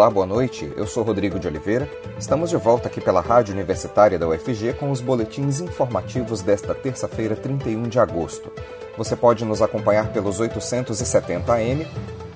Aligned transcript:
Olá, 0.00 0.08
boa 0.08 0.24
noite. 0.24 0.72
Eu 0.78 0.86
sou 0.86 1.02
Rodrigo 1.02 1.38
de 1.38 1.46
Oliveira. 1.46 1.86
Estamos 2.18 2.48
de 2.48 2.56
volta 2.56 2.88
aqui 2.88 3.02
pela 3.02 3.20
Rádio 3.20 3.52
Universitária 3.52 4.18
da 4.18 4.26
UFG 4.26 4.72
com 4.72 4.90
os 4.90 5.02
boletins 5.02 5.60
informativos 5.60 6.40
desta 6.40 6.74
terça-feira, 6.74 7.36
31 7.36 7.82
de 7.82 8.00
agosto. 8.00 8.50
Você 8.96 9.14
pode 9.14 9.44
nos 9.44 9.60
acompanhar 9.60 10.10
pelos 10.10 10.40
870 10.40 11.52
AM 11.52 11.86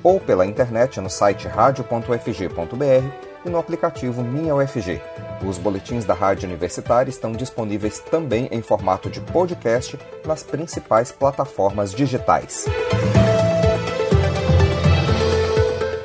ou 0.03 0.21
pela 0.21 0.45
internet 0.45 1.01
no 1.01 1.09
site 1.09 1.49
radio.ufg.br 1.49 3.09
e 3.47 3.49
no 3.49 3.59
aplicativo 3.59 4.23
Minha 4.23 4.55
UFG. 4.57 5.01
Os 5.43 5.57
boletins 5.57 6.05
da 6.05 6.13
Rádio 6.13 6.47
Universitária 6.47 7.09
estão 7.09 7.33
disponíveis 7.33 7.99
também 7.99 8.47
em 8.53 8.61
formato 8.61 9.09
de 9.09 9.23
podcast 9.23 9.99
nas 10.27 10.43
principais 10.43 11.11
plataformas 11.11 11.95
digitais. 11.95 12.67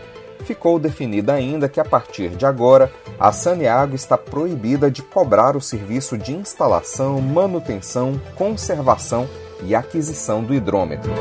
Ficou 0.47 0.79
definida 0.79 1.35
ainda 1.35 1.69
que, 1.69 1.81
a 1.81 1.85
partir 1.85 2.31
de 2.31 2.47
agora, 2.47 2.93
a 3.19 3.33
Saneago 3.33 3.97
está 3.97 4.17
proibida 4.17 4.89
de 4.89 5.03
cobrar 5.03 5.57
o 5.57 5.61
serviço 5.61 6.17
de 6.17 6.33
instalação, 6.33 7.21
manutenção, 7.21 8.21
conservação 8.37 9.29
e 9.65 9.75
aquisição 9.75 10.45
do 10.45 10.55
hidrômetro. 10.55 11.13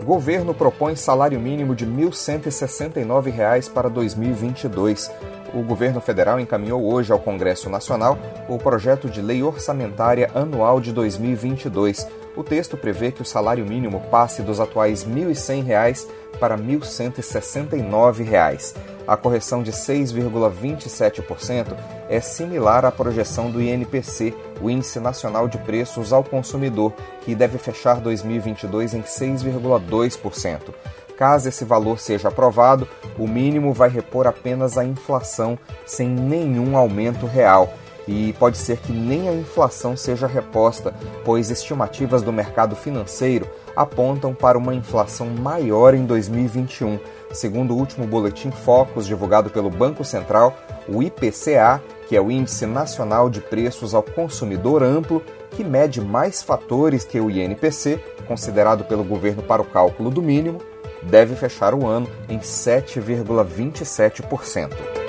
O 0.00 0.04
governo 0.04 0.54
propõe 0.54 0.96
salário 0.96 1.38
mínimo 1.38 1.74
de 1.74 1.84
R$ 1.84 1.90
1.169 1.90 3.70
para 3.70 3.90
2022 3.90 5.10
o 5.54 5.62
governo 5.62 6.00
federal 6.00 6.40
encaminhou 6.40 6.82
hoje 6.82 7.12
ao 7.12 7.18
Congresso 7.18 7.68
Nacional 7.68 8.18
o 8.48 8.56
projeto 8.56 9.08
de 9.08 9.20
lei 9.20 9.42
orçamentária 9.42 10.30
anual 10.34 10.80
de 10.80 10.92
2022. 10.92 12.08
O 12.34 12.42
texto 12.42 12.78
prevê 12.78 13.12
que 13.12 13.20
o 13.20 13.26
salário 13.26 13.66
mínimo 13.66 14.00
passe 14.10 14.40
dos 14.42 14.58
atuais 14.58 15.02
R$ 15.02 15.12
1.100 15.12 16.06
para 16.40 16.56
R$ 16.56 16.62
1.169. 16.62 18.74
A 19.06 19.14
correção 19.16 19.62
de 19.62 19.70
6,27% 19.70 21.76
é 22.08 22.18
similar 22.20 22.86
à 22.86 22.90
projeção 22.90 23.50
do 23.50 23.60
INPC, 23.60 24.34
o 24.60 24.70
Índice 24.70 24.98
Nacional 24.98 25.46
de 25.46 25.58
Preços 25.58 26.10
ao 26.12 26.24
Consumidor, 26.24 26.94
que 27.20 27.34
deve 27.34 27.58
fechar 27.58 28.00
2022 28.00 28.94
em 28.94 29.02
6,2%. 29.02 30.72
Caso 31.16 31.48
esse 31.48 31.64
valor 31.64 32.00
seja 32.00 32.28
aprovado, 32.28 32.88
o 33.18 33.28
mínimo 33.28 33.74
vai 33.74 33.90
repor 33.90 34.26
apenas 34.26 34.78
a 34.78 34.84
inflação 34.84 35.58
sem 35.84 36.08
nenhum 36.08 36.74
aumento 36.76 37.26
real. 37.26 37.74
E 38.06 38.32
pode 38.34 38.58
ser 38.58 38.76
que 38.78 38.92
nem 38.92 39.28
a 39.28 39.34
inflação 39.34 39.96
seja 39.96 40.26
reposta, 40.26 40.94
pois 41.24 41.50
estimativas 41.50 42.22
do 42.22 42.32
mercado 42.32 42.74
financeiro 42.74 43.48
apontam 43.76 44.34
para 44.34 44.58
uma 44.58 44.74
inflação 44.74 45.28
maior 45.28 45.94
em 45.94 46.04
2021. 46.04 46.98
Segundo 47.32 47.74
o 47.74 47.78
último 47.78 48.04
boletim 48.06 48.50
Focus 48.50 49.06
divulgado 49.06 49.50
pelo 49.50 49.70
Banco 49.70 50.04
Central, 50.04 50.56
o 50.88 51.00
IPCA, 51.02 51.82
que 52.08 52.16
é 52.16 52.20
o 52.20 52.30
Índice 52.30 52.66
Nacional 52.66 53.30
de 53.30 53.40
Preços 53.40 53.94
ao 53.94 54.02
Consumidor 54.02 54.82
Amplo, 54.82 55.22
que 55.50 55.64
mede 55.64 56.00
mais 56.00 56.42
fatores 56.42 57.04
que 57.04 57.20
o 57.20 57.30
INPC, 57.30 58.00
considerado 58.26 58.84
pelo 58.84 59.04
governo 59.04 59.42
para 59.42 59.62
o 59.62 59.66
cálculo 59.66 60.10
do 60.10 60.20
mínimo, 60.20 60.58
deve 61.02 61.34
fechar 61.34 61.72
o 61.74 61.86
ano 61.86 62.06
em 62.28 62.38
7,27%. 62.38 65.01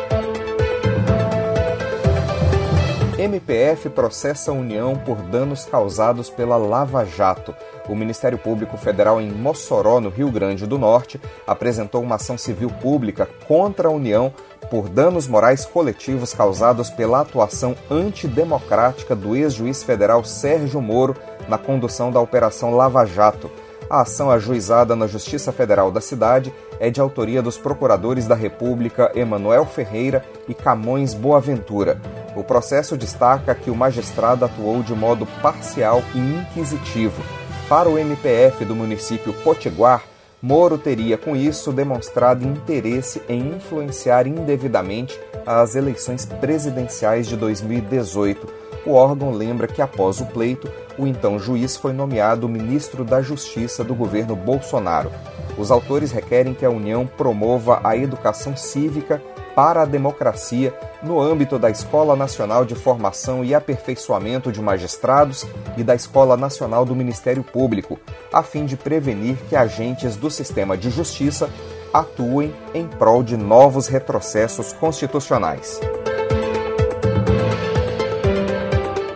MPF 3.23 3.89
processa 3.89 4.51
a 4.51 4.53
União 4.53 4.97
por 4.97 5.15
danos 5.15 5.63
causados 5.63 6.29
pela 6.29 6.57
Lava 6.57 7.05
Jato. 7.05 7.55
O 7.87 7.95
Ministério 7.95 8.37
Público 8.37 8.75
Federal 8.75 9.21
em 9.21 9.31
Mossoró, 9.31 10.01
no 10.01 10.09
Rio 10.09 10.29
Grande 10.29 10.67
do 10.67 10.77
Norte, 10.77 11.21
apresentou 11.47 12.03
uma 12.03 12.15
ação 12.15 12.37
civil 12.37 12.69
pública 12.69 13.29
contra 13.47 13.87
a 13.87 13.91
União 13.91 14.33
por 14.69 14.89
danos 14.89 15.25
morais 15.25 15.63
coletivos 15.63 16.33
causados 16.33 16.89
pela 16.89 17.21
atuação 17.21 17.77
antidemocrática 17.89 19.15
do 19.15 19.37
ex-juiz 19.37 19.83
federal 19.83 20.25
Sérgio 20.25 20.81
Moro 20.81 21.15
na 21.47 21.57
condução 21.57 22.11
da 22.11 22.19
Operação 22.19 22.75
Lava 22.75 23.05
Jato. 23.05 23.49
A 23.89 24.01
ação 24.01 24.29
ajuizada 24.31 24.97
na 24.97 25.07
Justiça 25.07 25.53
Federal 25.53 25.91
da 25.91 26.01
cidade 26.01 26.53
é 26.77 26.89
de 26.89 26.99
autoria 26.99 27.41
dos 27.41 27.57
procuradores 27.57 28.27
da 28.27 28.35
República 28.35 29.13
Emanuel 29.15 29.65
Ferreira 29.65 30.25
e 30.45 30.53
Camões 30.53 31.13
Boaventura. 31.13 32.01
O 32.35 32.43
processo 32.43 32.97
destaca 32.97 33.53
que 33.53 33.69
o 33.69 33.75
magistrado 33.75 34.45
atuou 34.45 34.81
de 34.81 34.93
modo 34.93 35.25
parcial 35.41 36.03
e 36.15 36.19
inquisitivo. 36.19 37.21
Para 37.69 37.89
o 37.89 37.97
MPF 37.97 38.65
do 38.65 38.75
município 38.75 39.33
Potiguar, 39.43 40.03
Moro 40.41 40.77
teria, 40.77 41.17
com 41.17 41.37
isso, 41.37 41.71
demonstrado 41.71 42.45
interesse 42.45 43.21
em 43.29 43.55
influenciar 43.55 44.27
indevidamente 44.27 45.17
as 45.45 45.73
eleições 45.73 46.25
presidenciais 46.25 47.27
de 47.27 47.37
2018 47.37 48.63
o 48.85 48.95
órgão 48.95 49.31
lembra 49.31 49.65
que 49.65 49.81
após 49.81 50.19
o 50.19 50.25
pleito, 50.25 50.69
o 50.97 51.07
então 51.07 51.39
juiz 51.39 51.77
foi 51.77 51.93
nomeado 51.93 52.49
ministro 52.49 53.05
da 53.05 53.21
Justiça 53.21 53.81
do 53.81 53.95
governo 53.95 54.35
Bolsonaro. 54.35 55.09
Os 55.57 55.71
autores 55.71 56.11
requerem 56.11 56.53
que 56.53 56.65
a 56.65 56.69
União 56.69 57.07
promova 57.07 57.79
a 57.81 57.95
educação 57.95 58.57
cívica 58.57 59.21
para 59.55 59.83
a 59.83 59.85
democracia 59.85 60.73
no 61.01 61.19
âmbito 61.19 61.59
da 61.59 61.69
Escola 61.69 62.15
Nacional 62.15 62.65
de 62.65 62.75
Formação 62.75 63.43
e 63.43 63.53
Aperfeiçoamento 63.53 64.51
de 64.51 64.61
Magistrados 64.61 65.45
e 65.77 65.83
da 65.83 65.95
Escola 65.95 66.35
Nacional 66.35 66.85
do 66.85 66.95
Ministério 66.95 67.43
Público, 67.43 67.99
a 68.31 68.41
fim 68.41 68.65
de 68.65 68.75
prevenir 68.75 69.37
que 69.49 69.55
agentes 69.55 70.15
do 70.15 70.29
sistema 70.29 70.77
de 70.77 70.89
justiça 70.89 71.49
atuem 71.93 72.53
em 72.73 72.87
prol 72.87 73.21
de 73.21 73.37
novos 73.37 73.87
retrocessos 73.87 74.73
constitucionais. 74.73 75.79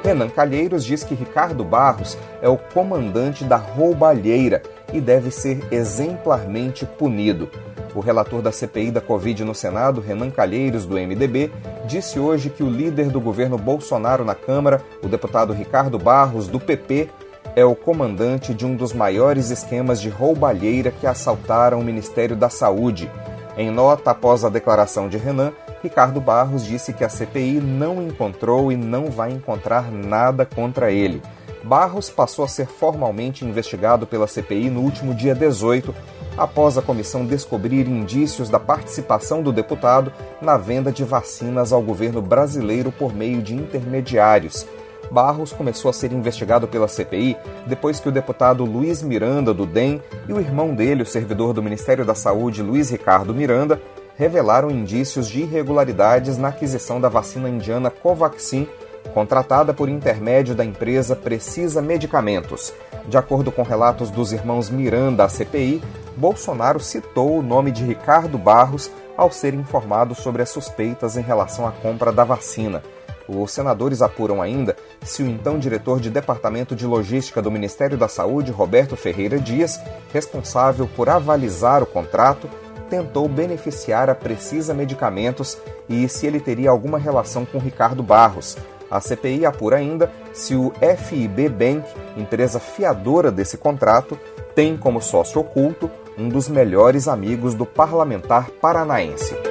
Renan 0.03 0.29
Calheiros 0.29 0.85
diz 0.85 1.03
que 1.03 1.13
Ricardo 1.13 1.65
Barros 1.65 2.17
é 2.41 2.47
o 2.47 2.57
comandante 2.57 3.44
da 3.44 3.57
roubalheira 3.57 4.62
e 4.94 5.01
deve 5.01 5.31
ser 5.31 5.62
exemplarmente 5.69 6.85
punido. 6.85 7.50
O 7.97 7.99
relator 7.99 8.44
da 8.44 8.51
CPI 8.51 8.91
da 8.91 9.01
Covid 9.01 9.44
no 9.44 9.55
Senado, 9.55 9.99
Renan 9.99 10.29
Calheiros, 10.29 10.85
do 10.85 10.99
MDB, 10.99 11.51
disse 11.88 12.19
hoje 12.19 12.47
que 12.47 12.61
o 12.61 12.69
líder 12.69 13.09
do 13.09 13.19
governo 13.19 13.57
Bolsonaro 13.57 14.23
na 14.23 14.35
Câmara, 14.35 14.83
o 15.01 15.07
deputado 15.07 15.51
Ricardo 15.51 15.97
Barros, 15.97 16.47
do 16.47 16.59
PP, 16.59 17.09
é 17.55 17.65
o 17.65 17.73
comandante 17.73 18.53
de 18.53 18.67
um 18.67 18.75
dos 18.75 18.94
maiores 18.94 19.49
esquemas 19.49 19.99
de 19.99 20.09
roubalheira 20.09 20.91
que 20.91 21.07
assaltaram 21.07 21.79
o 21.79 21.83
Ministério 21.83 22.35
da 22.35 22.51
Saúde. 22.51 23.09
Em 23.57 23.71
nota 23.71 24.11
após 24.11 24.45
a 24.45 24.50
declaração 24.50 25.09
de 25.09 25.17
Renan, 25.17 25.51
Ricardo 25.81 26.21
Barros 26.21 26.63
disse 26.63 26.93
que 26.93 27.03
a 27.03 27.09
CPI 27.09 27.59
não 27.59 28.00
encontrou 28.03 28.71
e 28.71 28.77
não 28.77 29.09
vai 29.09 29.31
encontrar 29.31 29.91
nada 29.91 30.45
contra 30.45 30.91
ele. 30.91 31.19
Barros 31.63 32.11
passou 32.11 32.45
a 32.45 32.47
ser 32.47 32.67
formalmente 32.67 33.43
investigado 33.43 34.05
pela 34.05 34.27
CPI 34.27 34.69
no 34.69 34.81
último 34.81 35.15
dia 35.15 35.33
18, 35.33 35.95
após 36.38 36.78
a 36.78 36.81
comissão 36.81 37.25
descobrir 37.25 37.88
indícios 37.88 38.50
da 38.50 38.60
participação 38.60 39.42
do 39.42 39.51
deputado 39.51 40.12
na 40.42 40.57
venda 40.57 40.92
de 40.92 41.04
vacinas 41.04 41.74
ao 41.74 41.81
governo 41.81 42.22
brasileiro 42.22 42.92
por 42.92 43.13
meio 43.13 43.42
de 43.42 43.56
intermediários. 43.56 44.68
Barros 45.10 45.54
começou 45.54 45.89
a 45.89 45.94
ser 45.94 46.12
investigado 46.12 46.68
pela 46.68 46.88
CPI 46.88 47.38
depois 47.66 48.00
que 48.00 48.10
o 48.10 48.12
deputado 48.12 48.66
Luiz 48.66 49.01
Miranda, 49.01 49.54
do 49.54 49.66
DEM, 49.66 50.01
e 50.28 50.34
o 50.34 50.39
irmão 50.39 50.75
dele, 50.75 51.04
o 51.04 51.06
servidor 51.06 51.54
do 51.54 51.63
Ministério 51.63 52.06
da 52.06 52.13
Saúde, 52.13 52.62
Luiz 52.62 52.89
Ricardo 52.89 53.34
Miranda, 53.34 53.81
revelaram 54.18 54.72
indícios 54.72 55.28
de 55.28 55.42
irregularidades 55.42 56.38
na 56.38 56.50
aquisição 56.50 57.00
da 57.00 57.07
vacina 57.07 57.48
indiana 57.48 57.89
Covaxin, 57.89 58.68
contratada 59.13 59.74
por 59.74 59.89
intermédio 59.89 60.56
da 60.56 60.63
empresa 60.63 61.15
Precisa 61.15 61.81
Medicamentos. 61.81 62.74
De 63.07 63.18
acordo 63.18 63.51
com 63.51 63.63
relatos 63.63 64.09
dos 64.09 64.31
irmãos 64.31 64.69
Miranda 64.69 65.24
à 65.24 65.30
CPI, 65.30 65.81
Bolsonaro 66.15 66.80
citou 66.80 67.38
o 67.38 67.44
nome 67.44 67.71
de 67.71 67.83
Ricardo 67.83 68.38
Barros 68.38 68.92
ao 69.15 69.31
ser 69.31 69.54
informado 69.54 70.13
sobre 70.13 70.42
as 70.42 70.50
suspeitas 70.50 71.18
em 71.18 71.21
relação 71.21 71.68
à 71.68 71.71
compra 71.71 72.12
da 72.12 72.24
vacina. 72.24 72.83
Os 73.27 73.51
senadores 73.51 74.01
apuram 74.01 74.42
ainda 74.42 74.75
se 75.01 75.21
o 75.21 75.27
então 75.27 75.60
diretor 75.60 76.00
de 76.00 76.10
Departamento 76.10 76.75
de 76.75 76.86
Logística 76.86 77.42
do 77.42 77.51
Ministério 77.51 77.98
da 77.98 78.07
Saúde, 78.07 78.51
Roberto 78.51 78.95
Ferreira 78.95 79.38
Dias, 79.38 79.80
responsável 80.13 80.88
por 80.95 81.10
avalizar 81.10 81.83
o 81.83 81.86
contrato, 81.86 82.50
tentou 82.89 83.27
beneficiar 83.27 84.10
a 84.10 84.15
Precisa 84.15 84.74
Medicamentos 84.74 85.57
e 85.89 86.07
se 86.07 86.25
ele 86.25 86.39
teria 86.39 86.69
alguma 86.69 86.98
relação 86.98 87.45
com 87.45 87.57
Ricardo 87.57 88.01
Barros. 88.01 88.57
A 88.89 89.00
CPI 89.00 89.45
apura 89.45 89.78
ainda 89.78 90.12
se 90.34 90.56
o 90.56 90.72
FIB 90.80 91.50
Bank, 91.50 91.86
empresa 92.16 92.60
fiadora 92.60 93.31
desse 93.31 93.57
contrato, 93.57 94.18
tem 94.56 94.78
como 94.78 95.01
sócio 95.01 95.42
oculto 95.42 95.89
um 96.18 96.30
dos 96.30 96.50
melhores 96.50 97.07
amigos 97.07 97.54
do 97.54 97.66
parlamentar 97.66 98.50
paranaense. 98.50 99.46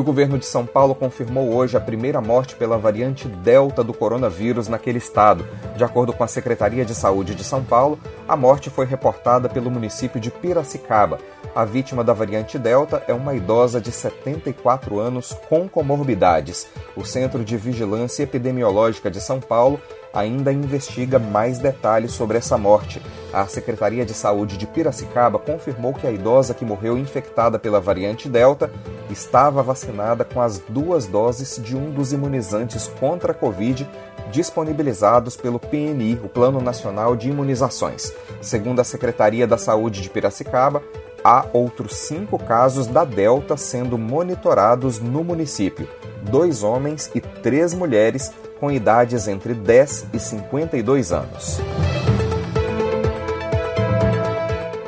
O 0.00 0.02
governo 0.02 0.38
de 0.38 0.46
São 0.46 0.64
Paulo 0.64 0.94
confirmou 0.94 1.54
hoje 1.54 1.76
a 1.76 1.80
primeira 1.80 2.22
morte 2.22 2.56
pela 2.56 2.78
variante 2.78 3.28
Delta 3.28 3.84
do 3.84 3.92
coronavírus 3.92 4.66
naquele 4.66 4.96
estado. 4.96 5.46
De 5.76 5.84
acordo 5.84 6.10
com 6.14 6.24
a 6.24 6.26
Secretaria 6.26 6.86
de 6.86 6.94
Saúde 6.94 7.34
de 7.34 7.44
São 7.44 7.62
Paulo, 7.62 8.00
a 8.26 8.34
morte 8.34 8.70
foi 8.70 8.86
reportada 8.86 9.46
pelo 9.46 9.70
município 9.70 10.18
de 10.18 10.30
Piracicaba. 10.30 11.18
A 11.54 11.66
vítima 11.66 12.02
da 12.02 12.14
variante 12.14 12.58
Delta 12.58 13.04
é 13.06 13.12
uma 13.12 13.34
idosa 13.34 13.78
de 13.78 13.92
74 13.92 14.98
anos 14.98 15.36
com 15.50 15.68
comorbidades. 15.68 16.66
O 16.96 17.04
Centro 17.04 17.44
de 17.44 17.58
Vigilância 17.58 18.22
Epidemiológica 18.22 19.10
de 19.10 19.20
São 19.20 19.38
Paulo 19.38 19.78
ainda 20.12 20.52
investiga 20.52 21.18
mais 21.18 21.58
detalhes 21.58 22.12
sobre 22.12 22.38
essa 22.38 22.58
morte. 22.58 23.00
A 23.32 23.46
Secretaria 23.46 24.04
de 24.04 24.12
Saúde 24.12 24.56
de 24.56 24.66
Piracicaba 24.66 25.38
confirmou 25.38 25.94
que 25.94 26.06
a 26.06 26.10
idosa 26.10 26.54
que 26.54 26.64
morreu 26.64 26.98
infectada 26.98 27.58
pela 27.58 27.80
variante 27.80 28.28
Delta 28.28 28.70
estava 29.08 29.62
vacinada 29.62 30.24
com 30.24 30.40
as 30.40 30.58
duas 30.58 31.06
doses 31.06 31.60
de 31.62 31.76
um 31.76 31.90
dos 31.90 32.12
imunizantes 32.12 32.88
contra 32.98 33.32
a 33.32 33.34
Covid 33.34 33.88
disponibilizados 34.30 35.36
pelo 35.36 35.58
PNI, 35.58 36.20
o 36.22 36.28
Plano 36.28 36.60
Nacional 36.60 37.16
de 37.16 37.28
Imunizações. 37.28 38.12
Segundo 38.40 38.80
a 38.80 38.84
Secretaria 38.84 39.46
da 39.46 39.58
Saúde 39.58 40.00
de 40.00 40.08
Piracicaba, 40.08 40.82
há 41.24 41.44
outros 41.52 41.94
cinco 41.94 42.38
casos 42.38 42.86
da 42.86 43.04
Delta 43.04 43.56
sendo 43.56 43.98
monitorados 43.98 45.00
no 45.00 45.24
município: 45.24 45.88
dois 46.22 46.62
homens 46.62 47.10
e 47.14 47.20
três 47.20 47.74
mulheres 47.74 48.32
com 48.60 48.70
idades 48.70 49.26
entre 49.26 49.54
10 49.54 50.10
e 50.12 50.18
52 50.18 51.10
anos. 51.10 51.58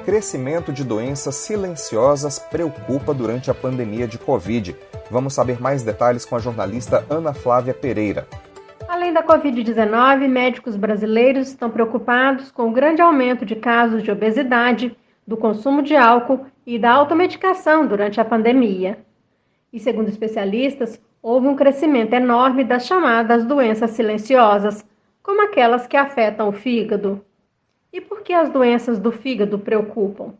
Crescimento 0.04 0.72
de 0.72 0.84
doenças 0.84 1.36
silenciosas 1.36 2.38
preocupa 2.38 3.14
durante 3.14 3.50
a 3.50 3.54
pandemia 3.54 4.06
de 4.06 4.18
Covid. 4.18 4.76
Vamos 5.10 5.32
saber 5.32 5.58
mais 5.60 5.82
detalhes 5.82 6.26
com 6.26 6.36
a 6.36 6.38
jornalista 6.38 7.04
Ana 7.08 7.32
Flávia 7.32 7.72
Pereira. 7.72 8.28
Além 8.86 9.12
da 9.12 9.22
Covid-19, 9.22 10.28
médicos 10.28 10.76
brasileiros 10.76 11.48
estão 11.48 11.70
preocupados 11.70 12.50
com 12.50 12.68
o 12.68 12.72
grande 12.72 13.00
aumento 13.00 13.46
de 13.46 13.56
casos 13.56 14.02
de 14.02 14.10
obesidade, 14.10 14.94
do 15.26 15.36
consumo 15.36 15.82
de 15.82 15.96
álcool 15.96 16.44
e 16.66 16.78
da 16.78 16.90
automedicação 16.90 17.86
durante 17.86 18.20
a 18.20 18.24
pandemia. 18.24 18.98
E 19.72 19.80
segundo 19.80 20.08
especialistas, 20.08 21.00
houve 21.22 21.46
um 21.46 21.54
crescimento 21.54 22.12
enorme 22.12 22.64
das 22.64 22.84
chamadas 22.84 23.44
doenças 23.44 23.92
silenciosas, 23.92 24.84
como 25.22 25.42
aquelas 25.42 25.86
que 25.86 25.96
afetam 25.96 26.48
o 26.48 26.52
fígado. 26.52 27.24
E 27.92 28.00
por 28.00 28.22
que 28.22 28.32
as 28.32 28.50
doenças 28.50 28.98
do 28.98 29.12
fígado 29.12 29.58
preocupam? 29.58 30.34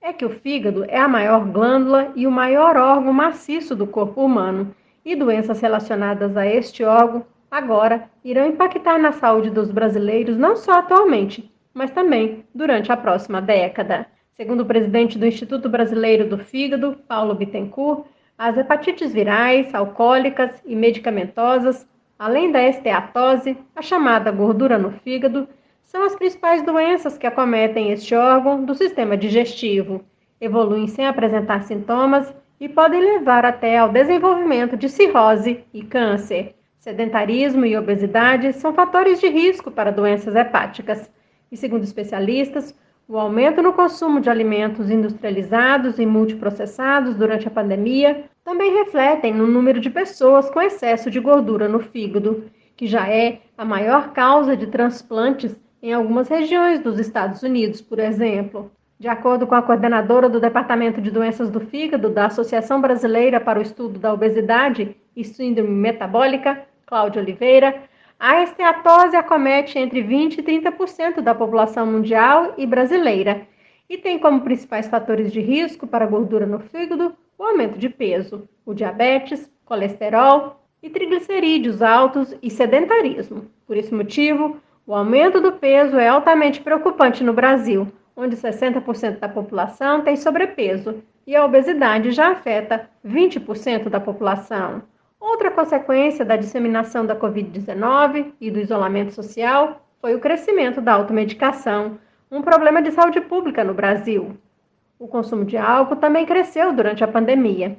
É 0.00 0.12
que 0.12 0.24
o 0.24 0.30
fígado 0.30 0.84
é 0.88 0.98
a 0.98 1.06
maior 1.06 1.44
glândula 1.44 2.12
e 2.16 2.26
o 2.26 2.30
maior 2.30 2.76
órgão 2.76 3.12
maciço 3.12 3.76
do 3.76 3.86
corpo 3.86 4.24
humano, 4.24 4.74
e 5.04 5.14
doenças 5.14 5.60
relacionadas 5.60 6.36
a 6.36 6.46
este 6.46 6.82
órgão 6.82 7.26
agora 7.50 8.08
irão 8.24 8.46
impactar 8.46 8.98
na 8.98 9.12
saúde 9.12 9.50
dos 9.50 9.70
brasileiros 9.70 10.38
não 10.38 10.56
só 10.56 10.78
atualmente, 10.78 11.52
mas 11.74 11.90
também 11.90 12.44
durante 12.54 12.90
a 12.90 12.96
próxima 12.96 13.42
década. 13.42 14.06
Segundo 14.34 14.62
o 14.62 14.66
presidente 14.66 15.18
do 15.18 15.26
Instituto 15.26 15.68
Brasileiro 15.68 16.26
do 16.26 16.38
Fígado, 16.38 16.96
Paulo 17.06 17.34
Bittencourt, 17.34 18.06
as 18.36 18.56
hepatites 18.56 19.12
virais, 19.12 19.74
alcoólicas 19.74 20.50
e 20.64 20.74
medicamentosas, 20.74 21.86
além 22.18 22.50
da 22.50 22.62
esteatose, 22.62 23.56
a 23.74 23.82
chamada 23.82 24.30
gordura 24.30 24.78
no 24.78 24.90
fígado, 24.90 25.48
são 25.82 26.04
as 26.04 26.16
principais 26.16 26.62
doenças 26.62 27.18
que 27.18 27.26
acometem 27.26 27.92
este 27.92 28.14
órgão 28.14 28.64
do 28.64 28.74
sistema 28.74 29.16
digestivo. 29.16 30.02
Evoluem 30.40 30.88
sem 30.88 31.06
apresentar 31.06 31.62
sintomas 31.64 32.34
e 32.58 32.68
podem 32.68 33.00
levar 33.00 33.44
até 33.44 33.78
ao 33.78 33.90
desenvolvimento 33.90 34.76
de 34.76 34.88
cirrose 34.88 35.64
e 35.72 35.82
câncer. 35.82 36.54
Sedentarismo 36.78 37.64
e 37.64 37.76
obesidade 37.76 38.52
são 38.54 38.72
fatores 38.72 39.20
de 39.20 39.28
risco 39.28 39.70
para 39.70 39.92
doenças 39.92 40.34
hepáticas. 40.34 41.10
E 41.50 41.56
segundo 41.56 41.84
especialistas, 41.84 42.74
o 43.08 43.18
aumento 43.18 43.60
no 43.60 43.72
consumo 43.72 44.20
de 44.20 44.30
alimentos 44.30 44.90
industrializados 44.90 45.98
e 45.98 46.06
multiprocessados 46.06 47.14
durante 47.14 47.48
a 47.48 47.50
pandemia 47.50 48.24
também 48.44 48.72
refletem 48.74 49.34
no 49.34 49.46
número 49.46 49.80
de 49.80 49.90
pessoas 49.90 50.48
com 50.50 50.60
excesso 50.60 51.10
de 51.10 51.20
gordura 51.20 51.68
no 51.68 51.80
fígado, 51.80 52.44
que 52.76 52.86
já 52.86 53.08
é 53.08 53.40
a 53.56 53.64
maior 53.64 54.12
causa 54.12 54.56
de 54.56 54.66
transplantes 54.66 55.54
em 55.82 55.92
algumas 55.92 56.28
regiões 56.28 56.80
dos 56.80 56.98
Estados 56.98 57.42
Unidos, 57.42 57.80
por 57.80 57.98
exemplo. 57.98 58.70
De 58.98 59.08
acordo 59.08 59.48
com 59.48 59.54
a 59.56 59.62
coordenadora 59.62 60.28
do 60.28 60.40
Departamento 60.40 61.00
de 61.00 61.10
Doenças 61.10 61.50
do 61.50 61.60
Fígado 61.60 62.08
da 62.08 62.26
Associação 62.26 62.80
Brasileira 62.80 63.40
para 63.40 63.58
o 63.58 63.62
Estudo 63.62 63.98
da 63.98 64.14
Obesidade 64.14 64.96
e 65.16 65.24
Síndrome 65.24 65.70
Metabólica, 65.70 66.62
Cláudia 66.86 67.20
Oliveira, 67.20 67.82
a 68.24 68.40
esteatose 68.40 69.16
acomete 69.16 69.80
entre 69.80 70.00
20% 70.00 70.38
e 70.38 70.42
30% 70.44 71.20
da 71.20 71.34
população 71.34 71.84
mundial 71.84 72.54
e 72.56 72.64
brasileira 72.64 73.48
e 73.90 73.98
tem 73.98 74.16
como 74.16 74.42
principais 74.42 74.86
fatores 74.86 75.32
de 75.32 75.40
risco 75.40 75.88
para 75.88 76.06
gordura 76.06 76.46
no 76.46 76.60
fígado 76.60 77.16
o 77.36 77.42
aumento 77.42 77.76
de 77.76 77.88
peso, 77.88 78.48
o 78.64 78.72
diabetes, 78.72 79.50
colesterol 79.64 80.62
e 80.80 80.88
triglicerídeos 80.88 81.82
altos 81.82 82.32
e 82.40 82.48
sedentarismo. 82.48 83.50
Por 83.66 83.76
esse 83.76 83.92
motivo, 83.92 84.56
o 84.86 84.94
aumento 84.94 85.40
do 85.40 85.54
peso 85.54 85.98
é 85.98 86.06
altamente 86.06 86.60
preocupante 86.60 87.24
no 87.24 87.32
Brasil, 87.32 87.88
onde 88.16 88.36
60% 88.36 89.18
da 89.18 89.28
população 89.28 90.02
tem 90.02 90.14
sobrepeso 90.14 91.02
e 91.26 91.34
a 91.34 91.44
obesidade 91.44 92.12
já 92.12 92.30
afeta 92.30 92.88
20% 93.04 93.88
da 93.88 93.98
população. 93.98 94.80
Outra 95.22 95.52
consequência 95.52 96.24
da 96.24 96.36
disseminação 96.36 97.06
da 97.06 97.14
Covid-19 97.14 98.32
e 98.40 98.50
do 98.50 98.58
isolamento 98.58 99.12
social 99.12 99.80
foi 100.00 100.16
o 100.16 100.18
crescimento 100.18 100.80
da 100.80 100.94
automedicação, 100.94 101.96
um 102.28 102.42
problema 102.42 102.82
de 102.82 102.90
saúde 102.90 103.20
pública 103.20 103.62
no 103.62 103.72
Brasil. 103.72 104.36
O 104.98 105.06
consumo 105.06 105.44
de 105.44 105.56
álcool 105.56 105.94
também 105.94 106.26
cresceu 106.26 106.72
durante 106.72 107.04
a 107.04 107.08
pandemia. 107.08 107.76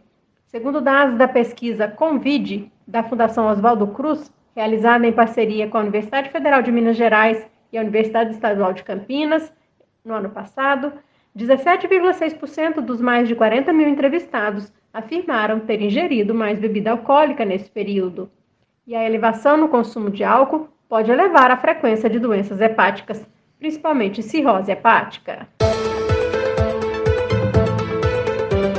Segundo 0.48 0.80
dados 0.80 1.18
da 1.18 1.28
pesquisa 1.28 1.86
Convide, 1.86 2.72
da 2.88 3.04
Fundação 3.04 3.48
Oswaldo 3.48 3.88
Cruz, 3.88 4.32
realizada 4.56 5.06
em 5.06 5.12
parceria 5.12 5.68
com 5.68 5.78
a 5.78 5.82
Universidade 5.82 6.30
Federal 6.30 6.62
de 6.62 6.72
Minas 6.72 6.96
Gerais 6.96 7.46
e 7.74 7.78
a 7.78 7.82
Universidade 7.82 8.32
Estadual 8.32 8.72
de 8.72 8.84
Campinas, 8.84 9.52
no 10.06 10.14
ano 10.14 10.30
passado, 10.30 10.94
17,6% 11.38 12.76
dos 12.80 13.02
mais 13.02 13.28
de 13.28 13.36
40 13.36 13.74
mil 13.74 13.90
entrevistados 13.90 14.72
afirmaram 14.94 15.60
ter 15.60 15.82
ingerido 15.82 16.36
mais 16.36 16.60
bebida 16.60 16.92
alcoólica 16.92 17.44
nesse 17.44 17.70
período. 17.70 18.30
E 18.86 18.96
a 18.96 19.04
elevação 19.04 19.58
no 19.58 19.68
consumo 19.68 20.12
de 20.12 20.24
álcool 20.24 20.70
pode 20.88 21.10
elevar 21.10 21.50
a 21.50 21.58
frequência 21.58 22.08
de 22.08 22.20
doenças 22.20 22.62
hepáticas, 22.62 23.26
principalmente 23.58 24.22
cirrose 24.22 24.72
hepática. 24.72 25.48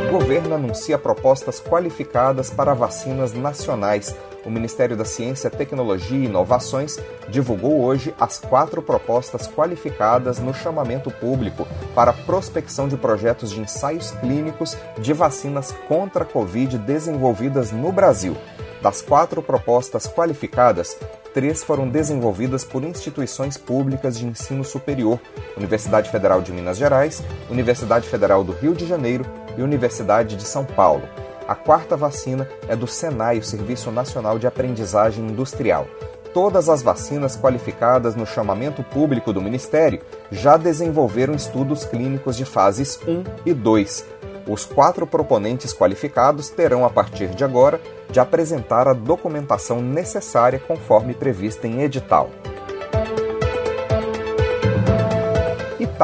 O 0.09 0.13
governo 0.13 0.55
anuncia 0.55 0.97
propostas 0.97 1.61
qualificadas 1.61 2.49
para 2.49 2.73
vacinas 2.73 3.35
nacionais. 3.35 4.17
O 4.45 4.51
Ministério 4.51 4.97
da 4.97 5.05
Ciência, 5.05 5.51
Tecnologia 5.51 6.19
e 6.19 6.27
Inovações 6.27 6.99
divulgou 7.29 7.83
hoje 7.83 8.15
as 8.19 8.39
quatro 8.39 8.83
propostas 8.83 9.47
qualificadas 9.47 10.39
no 10.39 10.53
chamamento 10.53 11.11
público 11.11 11.67
para 11.95 12.13
prospecção 12.13 12.89
de 12.89 12.97
projetos 12.97 13.51
de 13.51 13.61
ensaios 13.61 14.11
clínicos 14.13 14.77
de 14.99 15.13
vacinas 15.13 15.73
contra 15.89 16.25
a 16.25 16.27
Covid 16.27 16.79
desenvolvidas 16.79 17.73
no 17.73 17.91
Brasil. 17.91 18.37
Das 18.83 19.01
quatro 19.01 19.43
propostas 19.43 20.07
qualificadas, 20.07 20.95
três 21.33 21.65
foram 21.65 21.89
desenvolvidas 21.89 22.65
por 22.65 22.85
instituições 22.85 23.57
públicas 23.57 24.19
de 24.19 24.27
ensino 24.27 24.63
superior: 24.63 25.19
Universidade 25.57 26.11
Federal 26.11 26.43
de 26.43 26.53
Minas 26.53 26.77
Gerais, 26.77 27.23
Universidade 27.49 28.07
Federal 28.07 28.45
do 28.45 28.53
Rio 28.53 28.75
de 28.75 28.87
Janeiro 28.87 29.25
e 29.57 29.63
Universidade 29.63 30.37
de 30.37 30.45
São 30.45 30.67
Paulo. 30.67 31.09
A 31.47 31.55
quarta 31.55 31.95
vacina 31.95 32.49
é 32.69 32.75
do 32.75 32.87
SENAI, 32.87 33.39
o 33.39 33.45
Serviço 33.45 33.91
Nacional 33.91 34.39
de 34.39 34.47
Aprendizagem 34.47 35.27
Industrial. 35.27 35.87
Todas 36.33 36.71
as 36.71 36.83
vacinas 36.83 37.37
qualificadas 37.37 38.17
no 38.17 38.25
chamamento 38.25 38.83
público 38.83 39.31
do 39.31 39.43
Ministério 39.43 40.01
já 40.33 40.57
desenvolveram 40.57 41.35
estudos 41.35 41.85
clínicos 41.85 42.35
de 42.37 42.47
fases 42.47 42.99
1 43.07 43.25
e 43.45 43.53
2. 43.53 44.07
Os 44.49 44.65
quatro 44.65 45.07
proponentes 45.07 45.75
qualificados 45.75 46.49
terão, 46.49 46.85
a 46.85 46.91
partir 46.91 47.29
de 47.29 47.45
agora, 47.45 47.79
de 48.11 48.19
apresentar 48.21 48.89
a 48.89 48.95
documentação 48.95 49.83
necessária 49.83 50.59
conforme 50.59 51.13
prevista 51.13 51.67
em 51.67 51.83
edital. 51.83 52.31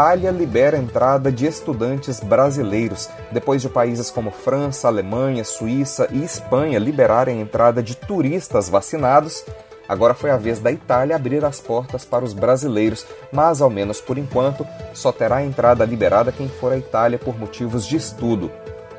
Itália 0.00 0.30
libera 0.30 0.78
a 0.78 0.80
entrada 0.80 1.30
de 1.30 1.44
estudantes 1.44 2.20
brasileiros, 2.20 3.10
depois 3.30 3.60
de 3.60 3.68
países 3.68 4.10
como 4.10 4.30
França, 4.30 4.88
Alemanha, 4.88 5.44
Suíça 5.44 6.08
e 6.10 6.24
Espanha 6.24 6.78
liberarem 6.78 7.38
a 7.38 7.42
entrada 7.42 7.82
de 7.82 7.94
turistas 7.94 8.70
vacinados. 8.70 9.44
Agora 9.86 10.14
foi 10.14 10.30
a 10.30 10.38
vez 10.38 10.58
da 10.58 10.72
Itália 10.72 11.14
abrir 11.14 11.44
as 11.44 11.60
portas 11.60 12.02
para 12.02 12.24
os 12.24 12.32
brasileiros, 12.32 13.04
mas, 13.30 13.60
ao 13.60 13.68
menos 13.68 14.00
por 14.00 14.16
enquanto, 14.16 14.66
só 14.94 15.12
terá 15.12 15.44
entrada 15.44 15.84
liberada 15.84 16.32
quem 16.32 16.48
for 16.48 16.72
à 16.72 16.78
Itália 16.78 17.18
por 17.18 17.38
motivos 17.38 17.84
de 17.86 17.96
estudo. 17.96 18.50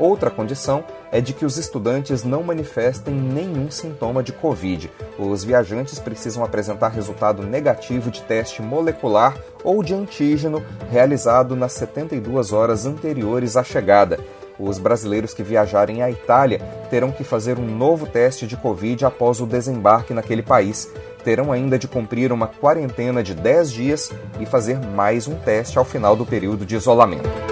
Outra 0.01 0.31
condição 0.31 0.83
é 1.11 1.21
de 1.21 1.31
que 1.31 1.45
os 1.45 1.57
estudantes 1.57 2.23
não 2.23 2.41
manifestem 2.41 3.13
nenhum 3.13 3.69
sintoma 3.69 4.23
de 4.23 4.33
Covid. 4.33 4.89
Os 5.19 5.43
viajantes 5.43 5.99
precisam 5.99 6.43
apresentar 6.43 6.87
resultado 6.87 7.43
negativo 7.43 8.09
de 8.09 8.23
teste 8.23 8.63
molecular 8.63 9.37
ou 9.63 9.83
de 9.83 9.93
antígeno 9.93 10.65
realizado 10.89 11.55
nas 11.55 11.73
72 11.73 12.51
horas 12.51 12.87
anteriores 12.87 13.55
à 13.55 13.63
chegada. 13.63 14.19
Os 14.57 14.79
brasileiros 14.79 15.35
que 15.35 15.43
viajarem 15.43 16.01
à 16.01 16.09
Itália 16.09 16.57
terão 16.89 17.11
que 17.11 17.23
fazer 17.23 17.59
um 17.59 17.67
novo 17.67 18.07
teste 18.07 18.47
de 18.47 18.57
Covid 18.57 19.05
após 19.05 19.39
o 19.39 19.45
desembarque 19.45 20.15
naquele 20.15 20.41
país. 20.41 20.91
Terão 21.23 21.51
ainda 21.51 21.77
de 21.77 21.87
cumprir 21.87 22.31
uma 22.31 22.47
quarentena 22.47 23.21
de 23.21 23.35
10 23.35 23.71
dias 23.71 24.11
e 24.39 24.47
fazer 24.47 24.79
mais 24.79 25.27
um 25.27 25.35
teste 25.35 25.77
ao 25.77 25.85
final 25.85 26.15
do 26.15 26.25
período 26.25 26.65
de 26.65 26.75
isolamento. 26.75 27.50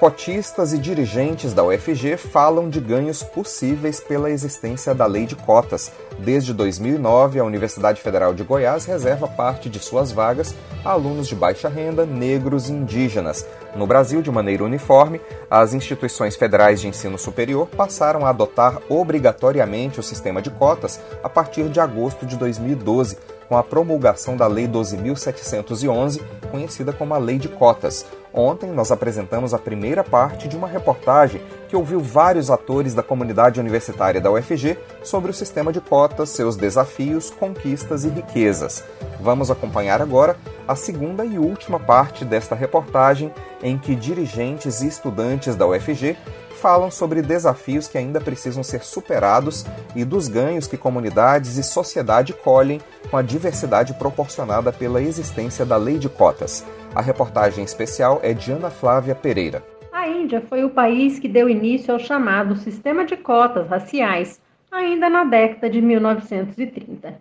Cotistas 0.00 0.72
e 0.72 0.78
dirigentes 0.78 1.52
da 1.52 1.62
UFG 1.62 2.16
falam 2.16 2.70
de 2.70 2.80
ganhos 2.80 3.22
possíveis 3.22 4.00
pela 4.00 4.30
existência 4.30 4.94
da 4.94 5.04
lei 5.04 5.26
de 5.26 5.36
cotas. 5.36 5.92
Desde 6.18 6.54
2009, 6.54 7.38
a 7.38 7.44
Universidade 7.44 8.00
Federal 8.00 8.32
de 8.32 8.42
Goiás 8.42 8.86
reserva 8.86 9.28
parte 9.28 9.68
de 9.68 9.78
suas 9.78 10.10
vagas 10.10 10.54
a 10.82 10.92
alunos 10.92 11.28
de 11.28 11.36
baixa 11.36 11.68
renda, 11.68 12.06
negros 12.06 12.70
e 12.70 12.72
indígenas. 12.72 13.46
No 13.76 13.86
Brasil, 13.86 14.22
de 14.22 14.30
maneira 14.30 14.64
uniforme, 14.64 15.20
as 15.50 15.74
instituições 15.74 16.34
federais 16.34 16.80
de 16.80 16.88
ensino 16.88 17.18
superior 17.18 17.66
passaram 17.66 18.24
a 18.24 18.30
adotar 18.30 18.80
obrigatoriamente 18.88 20.00
o 20.00 20.02
sistema 20.02 20.40
de 20.40 20.48
cotas 20.48 20.98
a 21.22 21.28
partir 21.28 21.68
de 21.68 21.78
agosto 21.78 22.24
de 22.24 22.38
2012, 22.38 23.18
com 23.46 23.54
a 23.54 23.62
promulgação 23.62 24.34
da 24.34 24.46
Lei 24.46 24.66
12.711, 24.66 26.22
conhecida 26.50 26.90
como 26.90 27.12
a 27.12 27.18
Lei 27.18 27.36
de 27.36 27.50
Cotas. 27.50 28.06
Ontem 28.32 28.70
nós 28.70 28.92
apresentamos 28.92 29.52
a 29.52 29.58
primeira 29.58 30.04
parte 30.04 30.46
de 30.46 30.56
uma 30.56 30.68
reportagem 30.68 31.42
que 31.68 31.76
ouviu 31.76 32.00
vários 32.00 32.50
atores 32.50 32.94
da 32.94 33.02
comunidade 33.02 33.58
universitária 33.58 34.20
da 34.20 34.30
UFG 34.30 34.78
sobre 35.02 35.30
o 35.30 35.34
sistema 35.34 35.72
de 35.72 35.80
cotas, 35.80 36.30
seus 36.30 36.56
desafios, 36.56 37.30
conquistas 37.30 38.04
e 38.04 38.08
riquezas. 38.08 38.84
Vamos 39.20 39.50
acompanhar 39.50 40.00
agora 40.00 40.36
a 40.66 40.76
segunda 40.76 41.24
e 41.24 41.38
última 41.38 41.80
parte 41.80 42.24
desta 42.24 42.54
reportagem, 42.54 43.32
em 43.62 43.76
que 43.76 43.96
dirigentes 43.96 44.80
e 44.80 44.86
estudantes 44.86 45.56
da 45.56 45.66
UFG 45.66 46.16
falam 46.60 46.90
sobre 46.90 47.22
desafios 47.22 47.88
que 47.88 47.96
ainda 47.96 48.20
precisam 48.20 48.62
ser 48.62 48.84
superados 48.84 49.64
e 49.96 50.04
dos 50.04 50.28
ganhos 50.28 50.66
que 50.66 50.76
comunidades 50.76 51.56
e 51.56 51.62
sociedade 51.62 52.34
colhem 52.34 52.80
com 53.10 53.16
a 53.16 53.22
diversidade 53.22 53.94
proporcionada 53.94 54.70
pela 54.70 55.00
existência 55.00 55.64
da 55.64 55.76
lei 55.76 55.98
de 55.98 56.08
cotas. 56.08 56.64
A 56.94 57.00
reportagem 57.00 57.64
especial 57.64 58.20
é 58.22 58.34
de 58.34 58.52
Ana 58.52 58.70
Flávia 58.70 59.14
Pereira. 59.14 59.64
A 59.90 60.06
Índia 60.06 60.42
foi 60.48 60.62
o 60.62 60.70
país 60.70 61.18
que 61.18 61.28
deu 61.28 61.48
início 61.48 61.92
ao 61.94 61.98
chamado 61.98 62.56
sistema 62.56 63.04
de 63.06 63.16
cotas 63.16 63.66
raciais, 63.66 64.40
ainda 64.70 65.08
na 65.08 65.24
década 65.24 65.70
de 65.70 65.80
1930. 65.80 67.18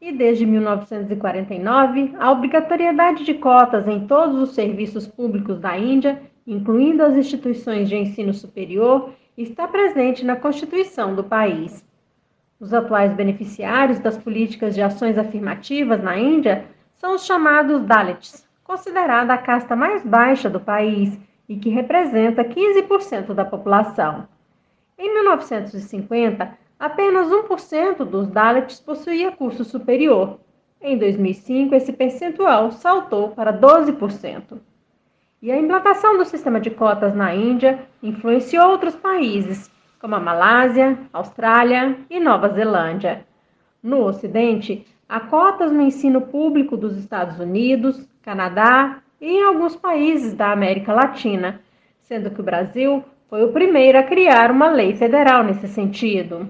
E 0.00 0.12
desde 0.12 0.46
1949, 0.46 2.14
a 2.18 2.30
obrigatoriedade 2.30 3.24
de 3.24 3.34
cotas 3.34 3.86
em 3.86 4.06
todos 4.06 4.40
os 4.40 4.54
serviços 4.54 5.06
públicos 5.06 5.58
da 5.60 5.76
Índia 5.76 6.22
incluindo 6.48 7.04
as 7.04 7.14
instituições 7.14 7.90
de 7.90 7.96
ensino 7.96 8.32
superior, 8.32 9.10
está 9.36 9.68
presente 9.68 10.24
na 10.24 10.34
Constituição 10.34 11.14
do 11.14 11.22
país. 11.22 11.86
Os 12.58 12.72
atuais 12.72 13.12
beneficiários 13.12 13.98
das 13.98 14.16
políticas 14.16 14.74
de 14.74 14.80
ações 14.80 15.18
afirmativas 15.18 16.02
na 16.02 16.18
Índia 16.18 16.64
são 16.94 17.14
os 17.14 17.26
chamados 17.26 17.82
Dalits, 17.82 18.48
considerada 18.64 19.34
a 19.34 19.38
casta 19.38 19.76
mais 19.76 20.02
baixa 20.02 20.48
do 20.48 20.58
país 20.58 21.18
e 21.46 21.56
que 21.56 21.68
representa 21.68 22.42
15% 22.42 23.34
da 23.34 23.44
população. 23.44 24.26
Em 24.98 25.12
1950, 25.14 26.56
apenas 26.80 27.28
1% 27.28 28.04
dos 28.04 28.26
Dalits 28.26 28.80
possuía 28.80 29.30
curso 29.30 29.64
superior. 29.64 30.40
Em 30.80 30.96
2005, 30.96 31.74
esse 31.74 31.92
percentual 31.92 32.72
saltou 32.72 33.30
para 33.32 33.52
12%. 33.52 34.58
E 35.40 35.52
a 35.52 35.56
implantação 35.56 36.18
do 36.18 36.24
sistema 36.24 36.60
de 36.60 36.68
cotas 36.68 37.14
na 37.14 37.32
Índia 37.32 37.86
influenciou 38.02 38.70
outros 38.70 38.96
países, 38.96 39.70
como 40.00 40.16
a 40.16 40.20
Malásia, 40.20 40.98
Austrália 41.12 41.96
e 42.10 42.18
Nova 42.18 42.48
Zelândia. 42.48 43.24
No 43.80 44.04
Ocidente, 44.04 44.84
há 45.08 45.20
cotas 45.20 45.70
no 45.70 45.80
ensino 45.80 46.22
público 46.22 46.76
dos 46.76 46.96
Estados 46.96 47.38
Unidos, 47.38 48.04
Canadá 48.20 48.98
e 49.20 49.28
em 49.28 49.44
alguns 49.44 49.76
países 49.76 50.34
da 50.34 50.50
América 50.50 50.92
Latina, 50.92 51.60
sendo 52.00 52.30
que 52.30 52.40
o 52.40 52.44
Brasil 52.44 53.04
foi 53.30 53.44
o 53.44 53.52
primeiro 53.52 53.96
a 53.96 54.02
criar 54.02 54.50
uma 54.50 54.68
lei 54.68 54.96
federal 54.96 55.44
nesse 55.44 55.68
sentido. 55.68 56.48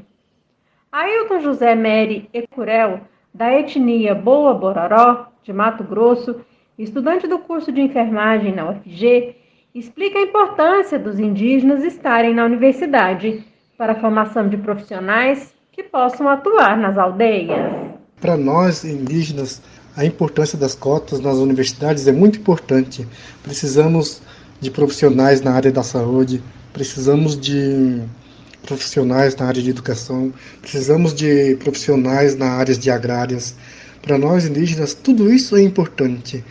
Ailton 0.91 1.41
José 1.41 1.75
Meri 1.75 2.31
Ecurel, 2.33 3.01
da 3.35 3.53
etnia 3.53 4.15
Boa 4.15 4.55
Bororó, 4.55 5.27
de 5.43 5.53
Mato 5.53 5.85
Grosso, 5.85 6.41
estudante 6.79 7.27
do 7.27 7.41
curso 7.41 7.73
de 7.73 7.81
enfermagem 7.81 8.55
na 8.55 8.71
UFG, 8.71 9.35
explica 9.75 10.19
a 10.19 10.23
importância 10.23 10.99
dos 10.99 11.19
indígenas 11.19 11.83
estarem 11.83 12.33
na 12.35 12.45
universidade 12.45 13.45
para 13.77 13.93
a 13.93 14.01
formação 14.01 14.49
de 14.49 14.57
profissionais 14.57 15.53
que 15.73 15.83
possam 15.83 16.29
atuar 16.29 16.77
nas 16.77 16.97
aldeias. 16.97 17.73
Para 18.21 18.37
nós, 18.37 18.85
indígenas, 18.85 19.61
a 19.97 20.05
importância 20.05 20.57
das 20.57 20.75
cotas 20.75 21.21
nas 21.21 21.37
universidades 21.37 22.07
é 22.07 22.13
muito 22.13 22.39
importante. 22.39 23.07
Precisamos 23.43 24.23
de 24.61 24.71
profissionais 24.71 25.41
na 25.41 25.53
área 25.53 25.73
da 25.73 25.83
saúde, 25.83 26.43
precisamos 26.73 27.39
de 27.39 28.01
profissionais 28.63 29.35
na 29.37 29.47
área 29.47 29.63
de 29.63 29.71
educação, 29.71 30.33
precisamos 30.61 31.15
de 31.15 31.57
profissionais 31.57 32.37
na 32.37 32.51
área 32.53 32.75
de 32.75 32.91
agrárias. 32.91 33.57
Para 34.03 34.19
nós 34.19 34.47
indígenas, 34.47 34.95
tudo 34.95 35.33
isso 35.33 35.57
é 35.57 35.63
importante 35.63 36.45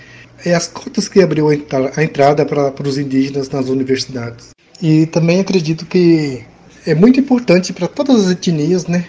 é 0.46 0.54
as 0.54 0.68
cotas 0.68 1.08
que 1.08 1.22
abriu 1.22 1.48
a 1.50 2.04
entrada 2.04 2.46
para, 2.46 2.88
os 2.88 2.98
indígenas 2.98 3.50
nas 3.50 3.68
universidades. 3.68 4.50
E 4.82 5.06
também 5.08 5.40
acredito 5.40 5.86
que 5.86 6.44
é 6.86 6.94
muito 6.94 7.20
importante 7.20 7.74
para 7.74 7.88
todas 7.88 8.26
as 8.26 8.32
etnias 8.32 8.86
né, 8.88 9.06